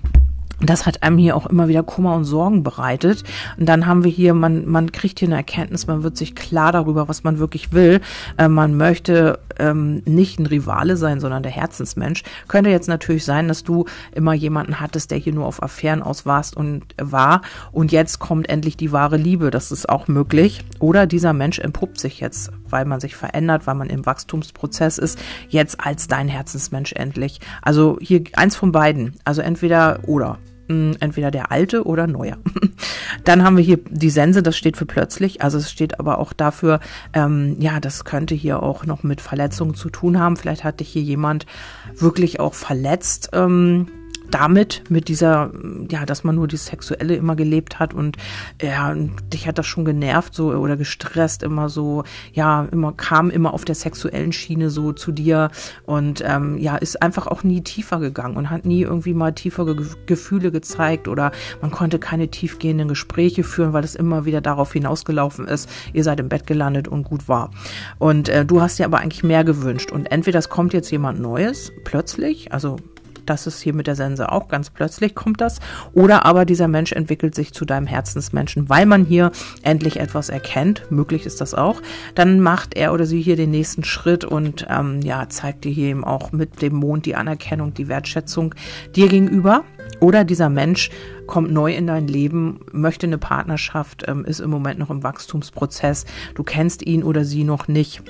das 0.71 0.87
hat 0.87 1.03
einem 1.03 1.19
hier 1.19 1.37
auch 1.37 1.47
immer 1.47 1.69
wieder 1.69 1.83
Kummer 1.83 2.15
und 2.15 2.25
Sorgen 2.25 2.63
bereitet. 2.63 3.25
Und 3.59 3.69
dann 3.69 3.87
haben 3.87 4.05
wir 4.05 4.11
hier, 4.11 4.35
man, 4.35 4.67
man 4.67 4.93
kriegt 4.93 5.19
hier 5.19 5.29
eine 5.29 5.37
Erkenntnis, 5.37 5.87
man 5.87 6.03
wird 6.03 6.17
sich 6.17 6.35
klar 6.35 6.73
darüber, 6.73 7.09
was 7.09 7.25
man 7.25 7.39
wirklich 7.39 7.73
will. 7.73 8.01
Äh, 8.39 8.49
man 8.49 8.77
möchte 8.77 9.39
ähm, 9.59 10.03
nicht 10.05 10.39
ein 10.39 10.47
Rivale 10.47 10.97
sein, 10.97 11.21
sondern 11.21 11.43
der 11.43 11.53
Herzensmensch. 11.53 12.23
Könnte 12.49 12.71
jetzt 12.71 12.89
natürlich 12.89 13.25
sein, 13.25 13.49
dass 13.49 13.65
du 13.65 13.85
immer 14.13 14.33
jemanden 14.33 14.81
hattest, 14.81 15.11
der 15.11 15.19
hier 15.19 15.33
nur 15.33 15.47
auf 15.47 15.63
Affären 15.63 16.03
aus 16.03 16.27
warst 16.27 16.57
und 16.57 16.83
äh, 16.97 17.13
war. 17.13 17.43
Und 17.73 17.93
jetzt 17.93 18.19
kommt 18.19 18.49
endlich 18.49 18.77
die 18.77 18.93
wahre 18.93 19.17
Liebe. 19.17 19.51
Das 19.51 19.73
ist 19.73 19.89
auch 19.89 20.09
möglich. 20.09 20.65
Oder 20.79 21.07
dieser 21.07 21.33
Mensch 21.33 21.59
entpuppt 21.59 21.99
sich 21.99 22.21
jetzt, 22.21 22.51
weil 22.69 22.85
man 22.85 23.01
sich 23.01 23.17
verändert, 23.17 23.67
weil 23.67 23.75
man 23.75 23.91
im 23.91 24.07
Wachstumsprozess 24.07 24.99
ist, 24.99 25.19
jetzt 25.49 25.81
als 25.81 26.09
dein 26.09 26.29
Herzensmensch 26.29 26.93
endlich. 26.93 27.41
Also 27.63 27.99
hier 28.01 28.23
eins 28.35 28.57
von 28.57 28.73
beiden. 28.73 29.15
Also 29.25 29.43
entweder 29.43 30.01
oder. 30.07 30.39
Hm, 30.69 30.97
entweder 31.01 31.31
der 31.31 31.51
alte 31.53 31.85
oder 31.85 32.07
neuer. 32.07 32.39
Dann 33.25 33.45
haben 33.45 33.57
wir 33.57 33.65
hier 33.65 33.79
die 33.91 34.11
Sense, 34.11 34.43
das 34.43 34.57
steht 34.57 34.77
für 34.77 34.87
plötzlich, 34.87 35.43
also 35.43 35.59
es 35.59 35.71
steht 35.71 36.01
aber 36.01 36.19
auch 36.19 36.33
dafür, 36.33 36.81
ähm, 37.13 37.57
ja, 37.59 37.81
das 37.81 38.05
könnte 38.05 38.35
hier 38.35 38.63
auch 38.63 38.87
noch 38.87 39.03
mit 39.03 39.21
Verletzungen 39.21 39.75
zu 39.75 39.91
tun 39.91 40.19
haben. 40.19 40.37
Vielleicht 40.37 40.65
hat 40.65 40.81
dich 40.81 40.89
hier 40.89 41.03
jemand 41.03 41.47
wirklich 41.95 42.41
auch 42.41 42.55
verletzt. 42.55 43.31
Ähm, 43.35 43.89
damit, 44.35 44.83
mit 44.89 45.07
dieser, 45.07 45.53
ja, 45.89 46.05
dass 46.05 46.25
man 46.25 46.35
nur 46.35 46.49
die 46.49 46.57
Sexuelle 46.57 47.15
immer 47.15 47.37
gelebt 47.37 47.79
hat 47.79 47.95
und 47.95 48.17
ja, 48.61 48.93
dich 49.33 49.47
hat 49.47 49.59
das 49.59 49.67
schon 49.67 49.85
genervt 49.85 50.35
so 50.35 50.49
oder 50.53 50.77
gestresst, 50.77 51.45
immer 51.45 51.69
so, 51.69 52.03
ja, 52.33 52.67
immer 52.73 52.93
kam 52.93 53.31
immer 53.31 53.55
auf 53.55 53.65
der 53.65 53.77
sexuellen 53.77 54.33
Schiene 54.33 54.71
so 54.71 54.93
zu 54.93 55.13
dir 55.13 55.51
und 55.87 56.23
ähm, 56.27 56.59
ja, 56.59 56.77
ist 56.77 57.01
einfach 57.01 57.29
auch 57.29 57.45
nie 57.45 57.61
tiefer 57.61 58.01
gegangen 58.01 58.37
und 58.37 58.51
hat 58.51 58.65
nie 58.65 58.83
irgendwie 58.83 59.15
mal 59.15 59.33
tiefere 59.33 59.77
Ge 59.77 59.87
Gefühle 60.07 60.51
gezeigt 60.51 61.07
oder 61.07 61.31
man 61.61 61.71
konnte 61.71 62.01
keine 62.01 62.29
tiefgehenden 62.29 62.89
Gespräche 62.89 63.45
führen, 63.45 63.73
weil 63.73 63.85
es 63.85 63.95
immer 63.95 64.25
wieder 64.25 64.41
darauf 64.41 64.73
hinausgelaufen 64.73 65.47
ist, 65.47 65.69
ihr 65.93 66.03
seid 66.03 66.19
im 66.19 66.29
Bett 66.29 66.47
gelandet 66.47 66.89
und 66.89 67.05
gut 67.05 67.29
war. 67.29 67.51
Und 67.99 68.29
äh, 68.29 68.45
du 68.45 68.61
hast 68.61 68.81
dir 68.81 68.87
aber 68.87 68.99
eigentlich 68.99 69.23
mehr 69.23 69.45
gewünscht 69.45 69.93
und 69.93 70.11
entweder 70.11 70.41
es 70.41 70.49
kommt 70.49 70.73
jetzt 70.73 70.91
jemand 70.91 71.21
Neues 71.21 71.73
plötzlich, 71.85 72.53
also 72.53 72.79
das 73.27 73.47
ist 73.47 73.61
hier 73.61 73.75
mit 73.75 73.87
der 73.87 73.97
Sense 73.97 74.31
auch 74.31 74.49
ganz 74.49 74.71
plötzlich 74.71 75.15
kommt 75.15 75.41
das. 75.41 75.61
Oder 75.93 76.25
aber 76.25 76.45
dieser 76.45 76.69
Mensch 76.69 76.93
entwickelt 76.93 77.35
sich 77.35 77.53
zu 77.53 77.65
deinem 77.65 77.87
Herzensmenschen, 77.87 78.69
weil 78.69 78.87
man 78.87 79.05
hier 79.05 79.33
endlich 79.63 79.99
etwas 79.99 80.29
erkennt. 80.29 80.91
Möglich 80.91 81.27
ist 81.27 81.41
das 81.41 81.55
auch. 81.55 81.81
Dann 82.15 82.41
macht 82.41 82.77
er 82.77 82.93
oder 82.93 83.07
sie 83.07 83.21
hier 83.21 83.37
den 83.37 83.51
nächsten 83.51 83.85
Schritt 83.85 84.25
und 84.25 84.67
ähm, 84.69 85.01
ja, 85.03 85.29
zeigt 85.29 85.65
dir 85.65 85.73
hier 85.73 85.89
eben 85.89 86.05
auch 86.05 86.33
mit 86.33 86.63
dem 86.63 86.75
Mond 86.75 87.07
die 87.07 87.17
Anerkennung, 87.17 87.75
die 87.75 87.89
Wertschätzung 87.89 88.55
dir 88.95 89.09
gegenüber. 89.09 89.65
Oder 90.01 90.25
dieser 90.25 90.49
Mensch 90.49 90.91
kommt 91.27 91.53
neu 91.53 91.75
in 91.75 91.87
dein 91.87 92.09
Leben, 92.09 92.61
möchte 92.73 93.07
eine 93.07 93.19
Partnerschaft, 93.19 94.05
ähm, 94.07 94.25
ist 94.25 94.41
im 94.41 94.51
Moment 94.51 94.79
noch 94.79 94.91
im 94.91 95.03
Wachstumsprozess. 95.03 96.05
Du 96.35 96.43
kennst 96.43 96.85
ihn 96.85 97.03
oder 97.03 97.25
sie 97.25 97.45
noch 97.45 97.69
nicht 97.69 98.03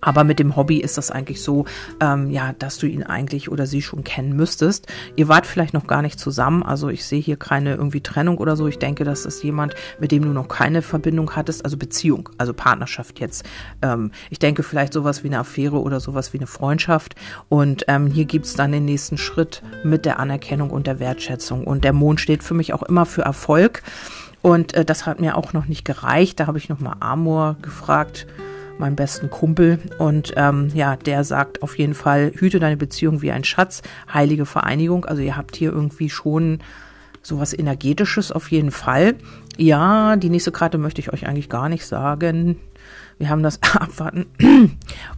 aber 0.00 0.24
mit 0.24 0.38
dem 0.38 0.56
Hobby 0.56 0.78
ist 0.78 0.98
das 0.98 1.10
eigentlich 1.10 1.42
so, 1.42 1.64
ähm, 2.00 2.30
ja, 2.30 2.52
dass 2.58 2.78
du 2.78 2.86
ihn 2.86 3.02
eigentlich 3.02 3.50
oder 3.50 3.66
sie 3.66 3.82
schon 3.82 4.04
kennen 4.04 4.34
müsstest. 4.34 4.86
Ihr 5.16 5.28
wart 5.28 5.46
vielleicht 5.46 5.74
noch 5.74 5.86
gar 5.86 6.02
nicht 6.02 6.18
zusammen, 6.18 6.62
also 6.62 6.88
ich 6.88 7.04
sehe 7.04 7.20
hier 7.20 7.36
keine 7.36 7.74
irgendwie 7.74 8.00
Trennung 8.00 8.38
oder 8.38 8.56
so. 8.56 8.66
Ich 8.66 8.78
denke, 8.78 9.04
das 9.04 9.26
ist 9.26 9.42
jemand, 9.42 9.74
mit 9.98 10.12
dem 10.12 10.22
du 10.22 10.30
noch 10.30 10.48
keine 10.48 10.82
Verbindung 10.82 11.34
hattest, 11.36 11.64
also 11.64 11.76
Beziehung, 11.76 12.28
also 12.38 12.54
Partnerschaft 12.54 13.20
jetzt. 13.20 13.44
Ähm, 13.82 14.10
ich 14.30 14.38
denke 14.38 14.62
vielleicht 14.62 14.92
sowas 14.92 15.22
wie 15.22 15.28
eine 15.28 15.38
Affäre 15.38 15.80
oder 15.80 16.00
sowas 16.00 16.32
wie 16.32 16.38
eine 16.38 16.46
Freundschaft. 16.46 17.14
Und 17.48 17.84
ähm, 17.88 18.06
hier 18.06 18.24
gibt's 18.24 18.54
dann 18.54 18.72
den 18.72 18.84
nächsten 18.84 19.18
Schritt 19.18 19.62
mit 19.84 20.04
der 20.04 20.18
Anerkennung 20.18 20.70
und 20.70 20.86
der 20.86 20.98
Wertschätzung. 21.00 21.64
Und 21.64 21.84
der 21.84 21.92
Mond 21.92 22.20
steht 22.20 22.42
für 22.42 22.54
mich 22.54 22.72
auch 22.72 22.82
immer 22.82 23.06
für 23.06 23.22
Erfolg. 23.22 23.82
Und 24.42 24.74
äh, 24.74 24.84
das 24.84 25.06
hat 25.06 25.20
mir 25.20 25.36
auch 25.36 25.52
noch 25.52 25.66
nicht 25.66 25.84
gereicht. 25.84 26.40
Da 26.40 26.46
habe 26.46 26.58
ich 26.58 26.68
nochmal 26.68 26.96
Amor 27.00 27.56
gefragt 27.62 28.26
meinen 28.80 28.96
besten 28.96 29.30
Kumpel. 29.30 29.78
Und 29.98 30.32
ähm, 30.36 30.68
ja, 30.74 30.96
der 30.96 31.22
sagt 31.22 31.62
auf 31.62 31.78
jeden 31.78 31.94
Fall, 31.94 32.32
hüte 32.34 32.58
deine 32.58 32.76
Beziehung 32.76 33.22
wie 33.22 33.30
ein 33.30 33.44
Schatz, 33.44 33.82
heilige 34.12 34.46
Vereinigung. 34.46 35.04
Also 35.04 35.22
ihr 35.22 35.36
habt 35.36 35.54
hier 35.54 35.72
irgendwie 35.72 36.10
schon 36.10 36.58
sowas 37.22 37.56
Energetisches 37.56 38.32
auf 38.32 38.50
jeden 38.50 38.70
Fall. 38.70 39.14
Ja, 39.56 40.16
die 40.16 40.30
nächste 40.30 40.52
Karte 40.52 40.78
möchte 40.78 41.00
ich 41.00 41.12
euch 41.12 41.26
eigentlich 41.26 41.48
gar 41.48 41.68
nicht 41.68 41.86
sagen. 41.86 42.58
Wir 43.20 43.28
haben 43.28 43.42
das 43.42 43.60
Abwarten. 43.74 44.26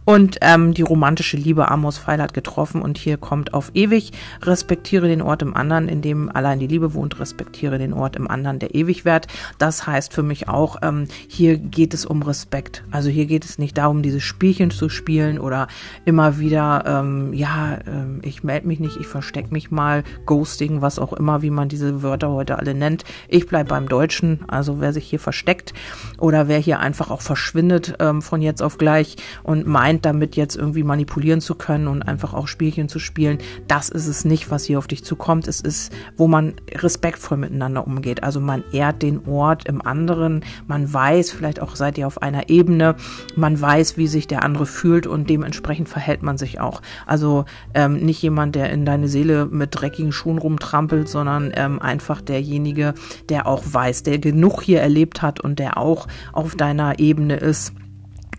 Und 0.03 0.37
ähm, 0.41 0.73
die 0.73 0.81
romantische 0.81 1.37
Liebe 1.37 1.71
Amos 1.71 1.97
Pfeil 1.97 2.21
hat 2.21 2.33
getroffen 2.33 2.81
und 2.81 2.97
hier 2.97 3.15
kommt 3.15 3.53
auf 3.53 3.71
ewig. 3.73 4.11
Respektiere 4.41 5.07
den 5.07 5.21
Ort 5.21 5.41
im 5.41 5.55
anderen, 5.55 5.87
in 5.87 6.01
dem 6.01 6.29
allein 6.29 6.59
die 6.59 6.67
Liebe 6.67 6.93
wohnt. 6.93 7.19
Respektiere 7.21 7.77
den 7.77 7.93
Ort 7.93 8.17
im 8.17 8.29
anderen, 8.29 8.59
der 8.59 8.75
ewig 8.75 9.05
währt. 9.05 9.27
Das 9.57 9.87
heißt 9.87 10.13
für 10.13 10.21
mich 10.21 10.49
auch, 10.49 10.75
ähm, 10.81 11.07
hier 11.29 11.57
geht 11.57 11.93
es 11.93 12.05
um 12.05 12.21
Respekt. 12.23 12.83
Also 12.91 13.09
hier 13.09 13.25
geht 13.25 13.45
es 13.45 13.57
nicht 13.57 13.77
darum, 13.77 14.01
diese 14.01 14.19
Spielchen 14.19 14.69
zu 14.69 14.89
spielen 14.89 15.39
oder 15.39 15.67
immer 16.03 16.39
wieder, 16.39 16.83
ähm, 16.85 17.31
ja, 17.31 17.79
ähm, 17.87 18.19
ich 18.23 18.43
melde 18.43 18.67
mich 18.67 18.81
nicht, 18.81 18.97
ich 18.97 19.07
verstecke 19.07 19.53
mich 19.53 19.71
mal, 19.71 20.03
Ghosting, 20.25 20.81
was 20.81 20.99
auch 20.99 21.13
immer, 21.13 21.41
wie 21.41 21.51
man 21.51 21.69
diese 21.69 22.03
Wörter 22.03 22.31
heute 22.31 22.59
alle 22.59 22.73
nennt. 22.73 23.05
Ich 23.29 23.47
bleibe 23.47 23.69
beim 23.69 23.87
Deutschen. 23.87 24.39
Also 24.49 24.81
wer 24.81 24.91
sich 24.91 25.05
hier 25.05 25.19
versteckt 25.19 25.73
oder 26.17 26.49
wer 26.49 26.59
hier 26.59 26.81
einfach 26.81 27.09
auch 27.09 27.21
verschwindet, 27.21 27.92
ähm, 27.99 28.21
von 28.21 28.41
jetzt 28.41 28.61
auf 28.61 28.77
gleich 28.77 29.15
und 29.43 29.67
meint 29.67 30.05
damit 30.05 30.35
jetzt 30.35 30.55
irgendwie 30.55 30.83
manipulieren 30.83 31.41
zu 31.41 31.55
können 31.55 31.87
und 31.87 32.03
einfach 32.03 32.33
auch 32.33 32.47
Spielchen 32.47 32.89
zu 32.89 32.99
spielen. 32.99 33.37
Das 33.67 33.89
ist 33.89 34.07
es 34.07 34.25
nicht, 34.25 34.51
was 34.51 34.65
hier 34.65 34.77
auf 34.77 34.87
dich 34.87 35.03
zukommt. 35.03 35.47
Es 35.47 35.61
ist, 35.61 35.91
wo 36.17 36.27
man 36.27 36.53
respektvoll 36.73 37.37
miteinander 37.37 37.85
umgeht. 37.85 38.23
Also 38.23 38.39
man 38.39 38.63
ehrt 38.71 39.01
den 39.01 39.25
Ort 39.27 39.67
im 39.67 39.85
anderen. 39.85 40.43
Man 40.67 40.91
weiß, 40.91 41.31
vielleicht 41.31 41.61
auch 41.61 41.75
seid 41.75 41.97
ihr 41.97 42.07
auf 42.07 42.21
einer 42.21 42.49
Ebene. 42.49 42.95
Man 43.35 43.59
weiß, 43.59 43.97
wie 43.97 44.07
sich 44.07 44.27
der 44.27 44.43
andere 44.43 44.65
fühlt 44.65 45.07
und 45.07 45.29
dementsprechend 45.29 45.89
verhält 45.89 46.23
man 46.23 46.37
sich 46.37 46.59
auch. 46.59 46.81
Also 47.05 47.45
ähm, 47.73 47.97
nicht 47.97 48.21
jemand, 48.21 48.55
der 48.55 48.69
in 48.71 48.85
deine 48.85 49.07
Seele 49.07 49.45
mit 49.45 49.69
dreckigen 49.71 50.11
Schuhen 50.11 50.37
rumtrampelt, 50.37 51.07
sondern 51.07 51.51
ähm, 51.55 51.81
einfach 51.81 52.21
derjenige, 52.21 52.93
der 53.29 53.47
auch 53.47 53.63
weiß, 53.65 54.03
der 54.03 54.19
genug 54.19 54.61
hier 54.61 54.81
erlebt 54.81 55.21
hat 55.21 55.39
und 55.39 55.59
der 55.59 55.77
auch 55.77 56.07
auf 56.31 56.55
deiner 56.55 56.99
Ebene 56.99 57.35
ist 57.35 57.73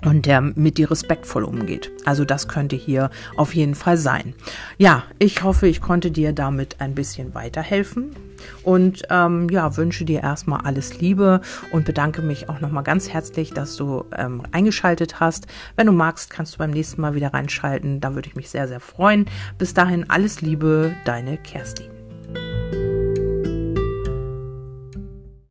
und 0.05 0.27
der 0.27 0.41
mit 0.41 0.79
dir 0.79 0.91
respektvoll 0.91 1.45
umgeht. 1.45 1.91
Also 2.05 2.25
das 2.25 2.49
könnte 2.49 2.77
hier 2.77 3.11
auf 3.37 3.55
jeden 3.55 3.75
Fall 3.75 3.97
sein. 3.97 4.35
Ja, 4.79 5.05
ich 5.19 5.43
hoffe, 5.43 5.67
ich 5.67 5.81
konnte 5.81 6.11
dir 6.11 6.33
damit 6.33 6.81
ein 6.81 6.95
bisschen 6.95 7.35
weiterhelfen 7.35 8.15
und 8.63 9.03
ähm, 9.11 9.49
ja, 9.51 9.77
wünsche 9.77 10.05
dir 10.05 10.23
erstmal 10.23 10.63
alles 10.63 11.01
Liebe 11.01 11.41
und 11.73 11.85
bedanke 11.85 12.23
mich 12.23 12.49
auch 12.49 12.61
nochmal 12.61 12.83
ganz 12.83 13.09
herzlich, 13.09 13.53
dass 13.53 13.77
du 13.77 14.05
ähm, 14.17 14.43
eingeschaltet 14.53 15.21
hast. 15.21 15.47
Wenn 15.77 15.87
du 15.87 15.93
magst, 15.93 16.31
kannst 16.31 16.55
du 16.55 16.59
beim 16.59 16.71
nächsten 16.71 17.01
Mal 17.01 17.15
wieder 17.15 17.33
reinschalten. 17.33 18.01
Da 18.01 18.15
würde 18.15 18.29
ich 18.29 18.37
mich 18.37 18.51
sehr, 18.51 18.69
sehr 18.69 18.81
freuen. 18.81 19.27
Bis 19.59 19.75
dahin 19.75 20.11
alles 20.11 20.41
Liebe, 20.41 20.95
deine 21.05 21.39
Kerstin. 21.39 21.94